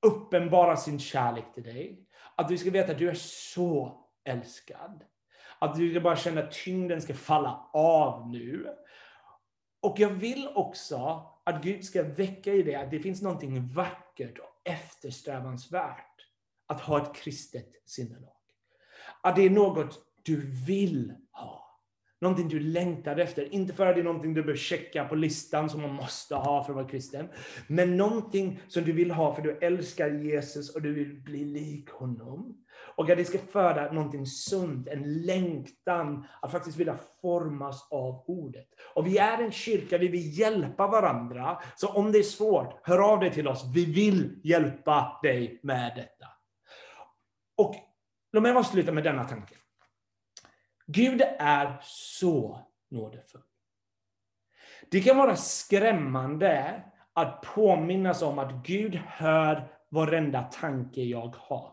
uppenbara 0.02 0.78
sin 0.78 1.00
kärlek 1.00 1.54
till 1.54 1.64
dig. 1.64 2.08
Att 2.36 2.48
du 2.48 2.58
ska 2.58 2.72
veta 2.72 2.92
att 2.92 2.98
du 2.98 3.10
är 3.10 3.14
så 3.14 4.02
älskad. 4.24 5.04
Att 5.60 5.76
du 5.76 5.92
ska 5.92 6.02
bara 6.02 6.16
känna 6.16 6.42
att 6.42 6.52
tyngden 6.52 7.02
ska 7.02 7.14
falla 7.14 7.70
av 7.74 8.30
nu. 8.30 8.68
Och 9.82 10.00
jag 10.00 10.10
vill 10.10 10.50
också 10.56 11.26
att 11.46 11.64
Gud 11.64 11.86
ska 11.86 12.04
väcka 12.04 12.54
i 12.54 12.64
dig 12.64 12.76
att 12.76 12.92
det 12.92 13.00
finns 13.00 13.22
någonting 13.22 13.68
vackert 13.68 14.40
och 14.40 14.62
eftersträvansvärt 14.64 16.28
att 16.68 16.82
ha 16.82 17.02
ett 17.02 17.16
kristet 17.16 17.72
sinnelag. 17.86 18.32
Att 19.22 19.36
det 19.36 19.42
är 19.42 19.50
något 19.50 20.00
du 20.24 20.66
vill 20.66 21.14
ha. 21.32 21.64
Någonting 22.26 22.48
du 22.48 22.60
längtar 22.60 23.18
efter. 23.18 23.54
Inte 23.54 23.74
för 23.74 23.86
att 23.86 23.96
det 23.96 24.02
är 24.02 24.04
någonting 24.04 24.34
du 24.34 24.44
behöver 24.44 24.60
checka 24.60 25.06
på 25.06 25.16
listan 25.16 25.70
som 25.70 25.82
man 25.82 25.94
måste 25.94 26.36
ha 26.36 26.64
för 26.64 26.72
att 26.72 26.76
vara 26.76 26.88
kristen. 26.88 27.28
Men 27.68 27.98
någonting 27.98 28.60
som 28.68 28.84
du 28.84 28.92
vill 28.92 29.12
ha 29.12 29.36
för 29.36 29.42
du 29.42 29.58
älskar 29.62 30.10
Jesus 30.10 30.76
och 30.76 30.82
du 30.82 30.94
vill 30.94 31.22
bli 31.22 31.46
lik 31.46 31.90
honom. 31.90 32.58
Och 32.96 33.10
att 33.10 33.18
det 33.18 33.26
ska 33.26 33.38
föda 33.38 33.92
någonting 33.92 34.26
sunt, 34.26 34.88
en 34.88 35.22
längtan 35.22 36.28
att 36.42 36.52
faktiskt 36.52 36.78
vilja 36.78 36.98
formas 37.22 37.88
av 37.92 38.24
ordet. 38.28 38.68
Och 38.94 39.08
vi 39.08 39.18
är 39.18 39.44
en 39.44 39.52
kyrka, 39.52 39.98
vi 39.98 40.08
vill 40.08 40.40
hjälpa 40.40 40.88
varandra. 40.88 41.62
Så 41.76 41.88
om 41.88 42.12
det 42.12 42.20
är 42.20 42.24
svårt, 42.24 42.80
hör 42.84 43.12
av 43.12 43.20
dig 43.20 43.32
till 43.32 43.48
oss. 43.48 43.64
Vi 43.74 43.86
vill 43.86 44.40
hjälpa 44.44 45.20
dig 45.24 45.60
med 45.64 45.92
detta. 45.96 46.28
Och 47.58 47.76
låt 48.34 48.44
mig 48.44 48.52
avsluta 48.52 48.92
med 48.92 49.04
denna 49.04 49.24
tanke. 49.24 49.56
Gud 50.88 51.21
är 51.39 51.78
så 51.82 52.60
nådefull. 52.89 53.41
Det 54.91 55.02
kan 55.02 55.17
vara 55.17 55.36
skrämmande 55.36 56.84
att 57.13 57.41
påminnas 57.41 58.21
om 58.21 58.39
att 58.39 58.65
Gud 58.65 58.95
hör 58.95 59.67
varenda 59.89 60.43
tanke 60.43 61.02
jag 61.02 61.36
har. 61.36 61.71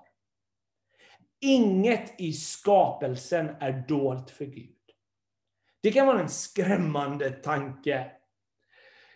Inget 1.40 2.20
i 2.20 2.32
skapelsen 2.32 3.56
är 3.60 3.84
dolt 3.88 4.30
för 4.30 4.44
Gud. 4.44 4.76
Det 5.80 5.92
kan 5.92 6.06
vara 6.06 6.20
en 6.20 6.28
skrämmande 6.28 7.30
tanke. 7.30 8.12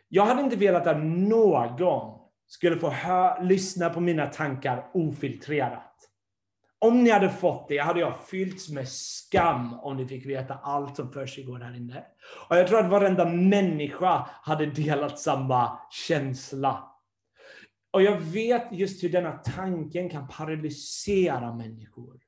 Jag 0.09 0.27
hade 0.27 0.43
inte 0.43 0.57
velat 0.57 0.87
att 0.87 1.05
någon 1.05 2.21
skulle 2.47 2.77
få 2.77 2.93
lyssna 3.41 3.91
på 3.91 4.01
mina 4.01 4.27
tankar 4.27 4.91
ofiltrerat. 4.95 6.06
Om 6.87 7.05
ni 7.05 7.11
hade 7.11 7.31
fått 7.31 7.69
det 7.69 7.79
hade 7.79 8.01
jag 8.01 8.21
fyllts 8.27 8.69
med 8.69 8.89
skam 8.89 9.81
om 9.81 9.97
ni 9.97 10.07
fick 10.07 10.27
veta 10.27 10.55
allt 10.55 10.97
som 10.97 11.13
försiggår 11.13 11.59
här 11.59 11.77
inne. 11.77 12.05
Och 12.49 12.57
jag 12.57 12.69
tror 12.69 12.79
att 12.79 12.91
varenda 12.91 13.25
människa 13.25 14.29
hade 14.43 14.67
delat 14.67 15.19
samma 15.19 15.79
känsla. 15.91 16.93
Och 17.91 18.03
jag 18.03 18.21
vet 18.21 18.73
just 18.73 19.05
hur 19.05 19.09
denna 19.09 19.33
tanken 19.33 20.11
kan 20.11 20.29
paralysera 20.29 21.53
människor 21.53 22.21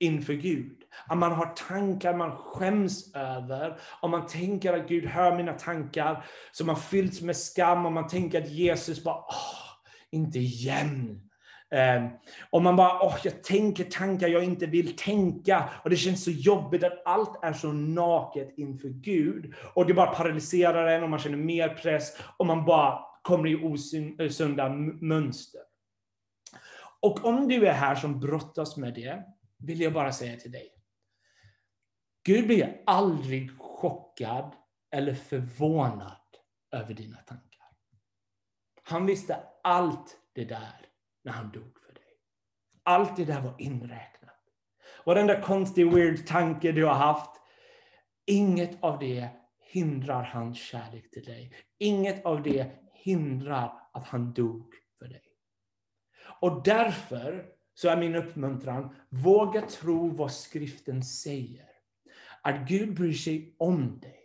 inför 0.00 0.32
Gud. 0.32 0.82
Att 1.06 1.18
man 1.18 1.32
har 1.32 1.46
tankar 1.46 2.14
man 2.14 2.36
skäms 2.36 3.14
över. 3.14 3.80
Om 4.00 4.10
man 4.10 4.26
tänker 4.26 4.72
att 4.72 4.88
Gud 4.88 5.06
hör 5.06 5.36
mina 5.36 5.52
tankar, 5.52 6.24
så 6.52 6.64
man 6.64 6.76
fylls 6.76 7.20
med 7.20 7.36
skam 7.36 7.86
och 7.86 7.92
man 7.92 8.08
tänker 8.08 8.42
att 8.42 8.50
Jesus 8.50 9.04
bara, 9.04 9.16
åh, 9.16 9.68
inte 10.10 10.38
igen. 10.38 11.27
Ehm, 11.70 12.08
om 12.50 12.64
man 12.64 12.76
bara, 12.76 13.02
åh, 13.02 13.16
jag 13.24 13.44
tänker 13.44 13.84
tankar 13.84 14.28
jag 14.28 14.44
inte 14.44 14.66
vill 14.66 14.96
tänka. 14.96 15.70
Och 15.84 15.90
det 15.90 15.96
känns 15.96 16.24
så 16.24 16.30
jobbigt 16.30 16.84
att 16.84 17.02
allt 17.04 17.44
är 17.44 17.52
så 17.52 17.72
naket 17.72 18.58
inför 18.58 18.88
Gud. 18.88 19.54
Och 19.74 19.86
det 19.86 19.94
bara 19.94 20.14
paralyserar 20.14 20.86
en 20.86 21.02
och 21.02 21.10
man 21.10 21.18
känner 21.18 21.36
mer 21.36 21.68
press. 21.68 22.16
Och 22.36 22.46
man 22.46 22.64
bara 22.64 23.00
kommer 23.22 23.48
i 23.48 23.56
osunda 24.18 24.66
eh, 24.66 24.72
mönster. 25.00 25.60
Och 27.00 27.24
om 27.24 27.48
du 27.48 27.66
är 27.66 27.72
här 27.72 27.94
som 27.94 28.20
brottas 28.20 28.76
med 28.76 28.94
det, 28.94 29.22
vill 29.58 29.80
jag 29.80 29.92
bara 29.92 30.12
säga 30.12 30.36
till 30.36 30.52
dig. 30.52 30.68
Gud 32.24 32.46
blir 32.46 32.82
aldrig 32.86 33.58
chockad 33.58 34.52
eller 34.90 35.14
förvånad 35.14 36.16
över 36.72 36.94
dina 36.94 37.16
tankar. 37.16 37.66
Han 38.82 39.06
visste 39.06 39.40
allt 39.62 40.16
det 40.34 40.44
där 40.44 40.87
när 41.22 41.32
han 41.32 41.50
dog 41.50 41.78
för 41.86 41.92
dig. 41.92 42.02
Allt 42.82 43.16
det 43.16 43.24
där 43.24 43.40
var 43.40 43.54
inräknat. 43.58 44.34
Varenda 45.04 45.40
konstig, 45.40 45.92
weird 45.92 46.26
tanke 46.26 46.72
du 46.72 46.84
har 46.84 46.94
haft, 46.94 47.30
inget 48.26 48.82
av 48.82 48.98
det 48.98 49.28
hindrar 49.60 50.22
hans 50.22 50.58
kärlek 50.58 51.10
till 51.10 51.24
dig. 51.24 51.52
Inget 51.78 52.24
av 52.24 52.42
det 52.42 52.70
hindrar 52.92 53.72
att 53.92 54.04
han 54.04 54.32
dog 54.32 54.74
för 54.98 55.08
dig. 55.08 55.22
Och 56.40 56.62
därför 56.62 57.46
så 57.74 57.88
är 57.88 57.96
min 57.96 58.14
uppmuntran, 58.14 58.94
våga 59.08 59.62
tro 59.62 60.08
vad 60.08 60.32
skriften 60.32 61.04
säger. 61.04 61.68
Att 62.42 62.68
Gud 62.68 62.94
bryr 62.94 63.12
sig 63.12 63.54
om 63.58 64.00
dig. 64.00 64.20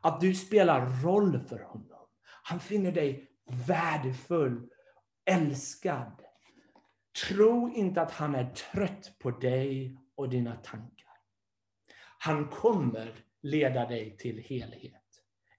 Att 0.00 0.20
du 0.20 0.34
spelar 0.34 1.02
roll 1.02 1.40
för 1.40 1.58
honom. 1.58 2.06
Han 2.42 2.60
finner 2.60 2.92
dig 2.92 3.30
värdefull, 3.66 4.70
älskad. 5.24 6.22
Tro 7.28 7.72
inte 7.74 8.02
att 8.02 8.10
han 8.10 8.34
är 8.34 8.50
trött 8.50 9.12
på 9.18 9.30
dig 9.30 9.96
och 10.14 10.28
dina 10.28 10.56
tankar. 10.56 11.10
Han 12.18 12.48
kommer 12.48 13.14
leda 13.42 13.86
dig 13.86 14.16
till 14.16 14.38
helhet. 14.38 14.94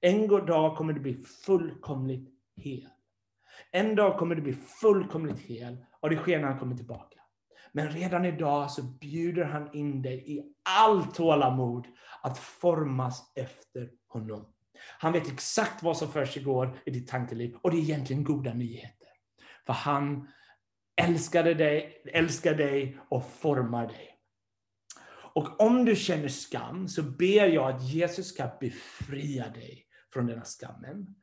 En 0.02 0.28
dag 0.28 0.78
kommer 0.78 0.93
du 0.93 1.00
bli 1.00 1.13
fullkomligt 1.45 2.30
hel. 2.56 2.89
En 3.71 3.95
dag 3.95 4.17
kommer 4.17 4.36
du 4.36 4.41
bli 4.41 4.54
fullkomligt 4.54 5.39
hel 5.39 5.86
och 6.00 6.10
det 6.10 6.15
sker 6.15 6.39
när 6.39 6.47
han 6.47 6.60
kommer 6.60 6.76
tillbaka. 6.76 7.17
Men 7.71 7.89
redan 7.89 8.26
idag 8.26 8.71
så 8.71 8.84
bjuder 8.84 9.43
han 9.43 9.76
in 9.76 10.02
dig 10.02 10.32
i 10.32 10.43
all 10.80 11.04
tålamod 11.04 11.88
att 12.21 12.38
formas 12.38 13.32
efter 13.36 13.89
honom. 14.08 14.45
Han 15.00 15.13
vet 15.13 15.32
exakt 15.32 15.84
vad 15.84 15.97
som 15.97 16.12
försiggår 16.12 16.78
i 16.86 16.91
ditt 16.91 17.08
tankeliv 17.08 17.56
och 17.62 17.71
det 17.71 17.78
är 17.78 17.82
egentligen 17.82 18.24
goda 18.24 18.54
nyheter. 18.54 19.01
För 19.72 19.76
han 19.76 20.28
älskade 21.02 21.54
dig, 21.54 22.02
älskar 22.14 22.56
dig 22.56 22.98
och 23.10 23.26
formar 23.26 23.88
dig. 23.88 24.18
Och 25.34 25.62
om 25.62 25.86
du 25.86 25.96
känner 25.96 26.28
skam 26.28 26.88
så 26.88 27.04
ber 27.04 27.48
jag 27.48 27.72
att 27.72 27.84
Jesus 27.84 28.28
ska 28.28 28.50
befria 28.60 29.50
dig 29.50 29.86
från 30.14 30.28
denna 30.28 30.44
skammen. 30.46 31.16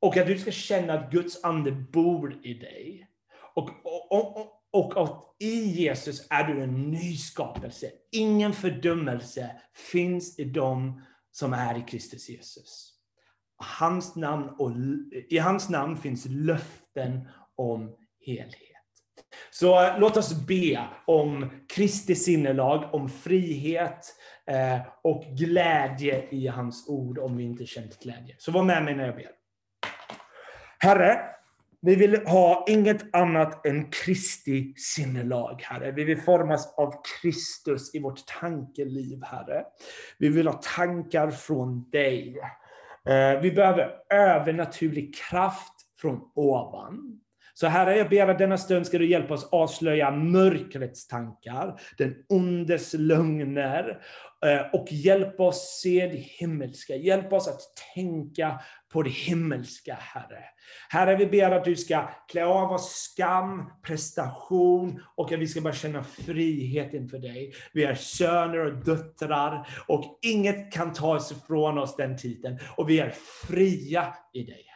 Och 0.00 0.16
att 0.16 0.26
du 0.26 0.38
ska 0.38 0.50
känna 0.50 0.92
att 0.92 1.12
Guds 1.12 1.44
ande 1.44 1.72
bor 1.72 2.46
i 2.46 2.54
dig. 2.54 3.08
Och, 3.54 3.70
och, 3.84 4.36
och, 4.36 4.62
och 4.70 5.02
att 5.02 5.36
i 5.38 5.64
Jesus 5.64 6.26
är 6.30 6.44
du 6.44 6.62
en 6.62 6.90
ny 6.90 7.16
skapelse. 7.16 7.90
Ingen 8.12 8.52
fördömelse 8.52 9.50
finns 9.74 10.38
i 10.38 10.44
dem 10.44 11.02
som 11.30 11.52
är 11.52 11.78
i 11.78 11.82
Kristus 11.82 12.28
Jesus. 12.28 12.90
Hans 13.56 14.16
namn 14.16 14.48
och, 14.58 14.72
I 15.28 15.38
hans 15.38 15.68
namn 15.68 15.96
finns 15.96 16.26
löften 16.28 17.28
om 17.56 17.96
helhet. 18.26 18.74
Så 19.50 19.82
eh, 19.82 19.98
låt 19.98 20.16
oss 20.16 20.46
be 20.46 20.88
om 21.06 21.50
Kristi 21.74 22.14
sinnelag, 22.14 22.94
om 22.94 23.08
frihet 23.08 24.14
eh, 24.50 24.80
och 25.02 25.24
glädje 25.24 26.28
i 26.30 26.46
hans 26.46 26.88
ord 26.88 27.18
om 27.18 27.36
vi 27.36 27.44
inte 27.44 27.66
känt 27.66 28.02
glädje. 28.02 28.34
Så 28.38 28.52
var 28.52 28.62
med 28.62 28.84
mig 28.84 28.94
när 28.94 29.06
jag 29.06 29.16
ber. 29.16 29.30
Herre, 30.78 31.18
vi 31.80 31.94
vill 31.94 32.26
ha 32.26 32.64
inget 32.68 33.14
annat 33.14 33.66
än 33.66 33.90
Kristi 33.90 34.74
sinnelag, 34.76 35.62
Herre. 35.62 35.92
Vi 35.92 36.04
vill 36.04 36.20
formas 36.20 36.74
av 36.78 36.94
Kristus 37.20 37.94
i 37.94 37.98
vårt 37.98 38.26
tankeliv, 38.26 39.22
Herre. 39.22 39.64
Vi 40.18 40.28
vill 40.28 40.46
ha 40.46 40.60
tankar 40.76 41.30
från 41.30 41.90
dig. 41.90 42.36
Eh, 43.08 43.40
vi 43.40 43.50
behöver 43.50 43.90
övernaturlig 44.12 45.14
kraft 45.14 45.72
från 46.00 46.20
ovan. 46.34 47.20
Så 47.56 47.66
Herre, 47.66 47.96
jag 47.96 48.08
ber 48.08 48.28
att 48.28 48.38
denna 48.38 48.58
stund 48.58 48.86
ska 48.86 48.98
du 48.98 49.10
hjälpa 49.10 49.34
oss 49.34 49.48
avslöja 49.52 50.10
mörkrets 50.10 51.06
tankar, 51.06 51.80
den 51.98 52.14
ondes 52.28 52.94
lögner, 52.94 54.00
eh, 54.44 54.66
och 54.72 54.86
hjälpa 54.90 55.42
oss 55.42 55.80
se 55.82 56.06
det 56.06 56.18
himmelska. 56.18 56.96
Hjälp 56.96 57.32
oss 57.32 57.48
att 57.48 57.60
tänka 57.94 58.60
på 58.92 59.02
det 59.02 59.10
himmelska, 59.10 59.94
Herre. 60.00 60.44
Herre, 60.88 61.16
vi 61.16 61.26
ber 61.26 61.50
att 61.50 61.64
du 61.64 61.76
ska 61.76 62.08
klä 62.28 62.44
av 62.44 62.72
oss 62.72 62.90
skam, 62.92 63.70
prestation 63.82 65.02
och 65.16 65.32
att 65.32 65.38
vi 65.38 65.46
ska 65.46 65.60
bara 65.60 65.74
känna 65.74 66.04
frihet 66.04 66.94
inför 66.94 67.18
dig. 67.18 67.52
Vi 67.72 67.84
är 67.84 67.94
söner 67.94 68.58
och 68.58 68.84
döttrar 68.84 69.68
och 69.88 70.18
inget 70.22 70.72
kan 70.72 70.92
ta 70.92 71.16
ifrån 71.16 71.78
oss 71.78 71.96
den 71.96 72.16
titeln. 72.16 72.58
Och 72.76 72.90
vi 72.90 73.00
är 73.00 73.14
fria 73.46 74.14
i 74.32 74.42
dig. 74.42 74.73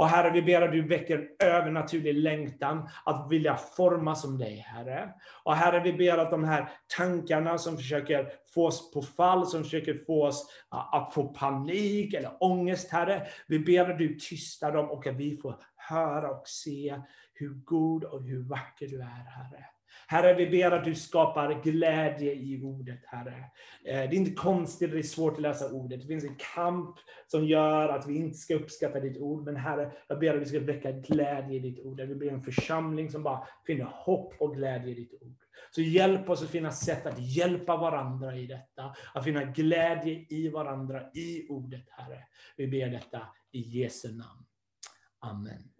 Och 0.00 0.08
Herre, 0.08 0.30
vi 0.30 0.42
ber 0.42 0.62
att 0.62 0.72
du 0.72 0.82
väcker 0.82 1.18
en 1.18 1.48
övernaturlig 1.48 2.14
längtan 2.14 2.88
att 3.04 3.30
vilja 3.30 3.56
forma 3.56 4.14
som 4.14 4.38
dig, 4.38 4.56
Herre. 4.56 5.10
Och 5.44 5.54
Herre, 5.54 5.80
vi 5.80 5.92
ber 5.92 6.18
att 6.18 6.30
de 6.30 6.44
här 6.44 6.68
tankarna 6.96 7.58
som 7.58 7.76
försöker 7.76 8.32
få 8.54 8.66
oss 8.66 8.92
på 8.92 9.02
fall, 9.02 9.46
som 9.46 9.64
försöker 9.64 10.04
få 10.06 10.26
oss 10.26 10.46
att 10.68 11.14
få 11.14 11.24
panik 11.24 12.14
eller 12.14 12.30
ångest, 12.40 12.90
Herre. 12.90 13.26
Vi 13.46 13.58
ber 13.58 13.90
att 13.90 13.98
du 13.98 14.18
tystar 14.18 14.72
dem 14.72 14.90
och 14.90 15.06
att 15.06 15.16
vi 15.16 15.36
får 15.36 15.56
höra 15.76 16.30
och 16.30 16.48
se 16.48 17.00
hur 17.32 17.54
god 17.54 18.04
och 18.04 18.22
hur 18.22 18.42
vacker 18.48 18.86
du 18.86 19.00
är, 19.00 19.24
Herre. 19.36 19.64
Herre, 20.10 20.34
vi 20.34 20.46
ber 20.46 20.70
att 20.70 20.84
du 20.84 20.94
skapar 20.94 21.62
glädje 21.62 22.34
i 22.34 22.62
ordet, 22.62 23.00
Herre. 23.06 23.44
Eh, 23.84 23.94
det 23.94 23.94
är 23.94 24.14
inte 24.14 24.30
konstigt, 24.30 24.90
det 24.90 24.98
är 24.98 25.02
svårt 25.02 25.34
att 25.34 25.40
läsa 25.40 25.72
ordet. 25.72 26.00
Det 26.00 26.06
finns 26.06 26.24
en 26.24 26.36
kamp 26.54 26.96
som 27.26 27.46
gör 27.46 27.88
att 27.88 28.08
vi 28.08 28.16
inte 28.16 28.38
ska 28.38 28.54
uppskatta 28.54 29.00
ditt 29.00 29.18
ord. 29.18 29.44
Men 29.44 29.56
Herre, 29.56 29.92
jag 30.08 30.18
ber 30.18 30.34
att 30.34 30.42
vi 30.42 30.46
ska 30.46 30.60
väcka 30.60 30.92
glädje 30.92 31.56
i 31.56 31.58
ditt 31.58 31.84
ord. 31.84 32.00
Vi 32.00 32.14
blir 32.14 32.32
en 32.32 32.42
församling 32.42 33.10
som 33.10 33.22
bara 33.22 33.46
finner 33.66 33.84
hopp 33.84 34.34
och 34.38 34.54
glädje 34.54 34.90
i 34.90 34.94
ditt 34.94 35.22
ord. 35.22 35.36
Så 35.70 35.80
hjälp 35.80 36.30
oss 36.30 36.42
att 36.42 36.50
finna 36.50 36.70
sätt 36.70 37.06
att 37.06 37.18
hjälpa 37.18 37.76
varandra 37.76 38.36
i 38.36 38.46
detta. 38.46 38.94
Att 39.14 39.24
finna 39.24 39.44
glädje 39.44 40.26
i 40.28 40.48
varandra 40.48 41.02
i 41.14 41.48
ordet, 41.48 41.84
Herre. 41.90 42.24
Vi 42.56 42.66
ber 42.66 42.88
detta 42.88 43.20
i 43.52 43.60
Jesu 43.60 44.08
namn. 44.08 44.44
Amen. 45.18 45.79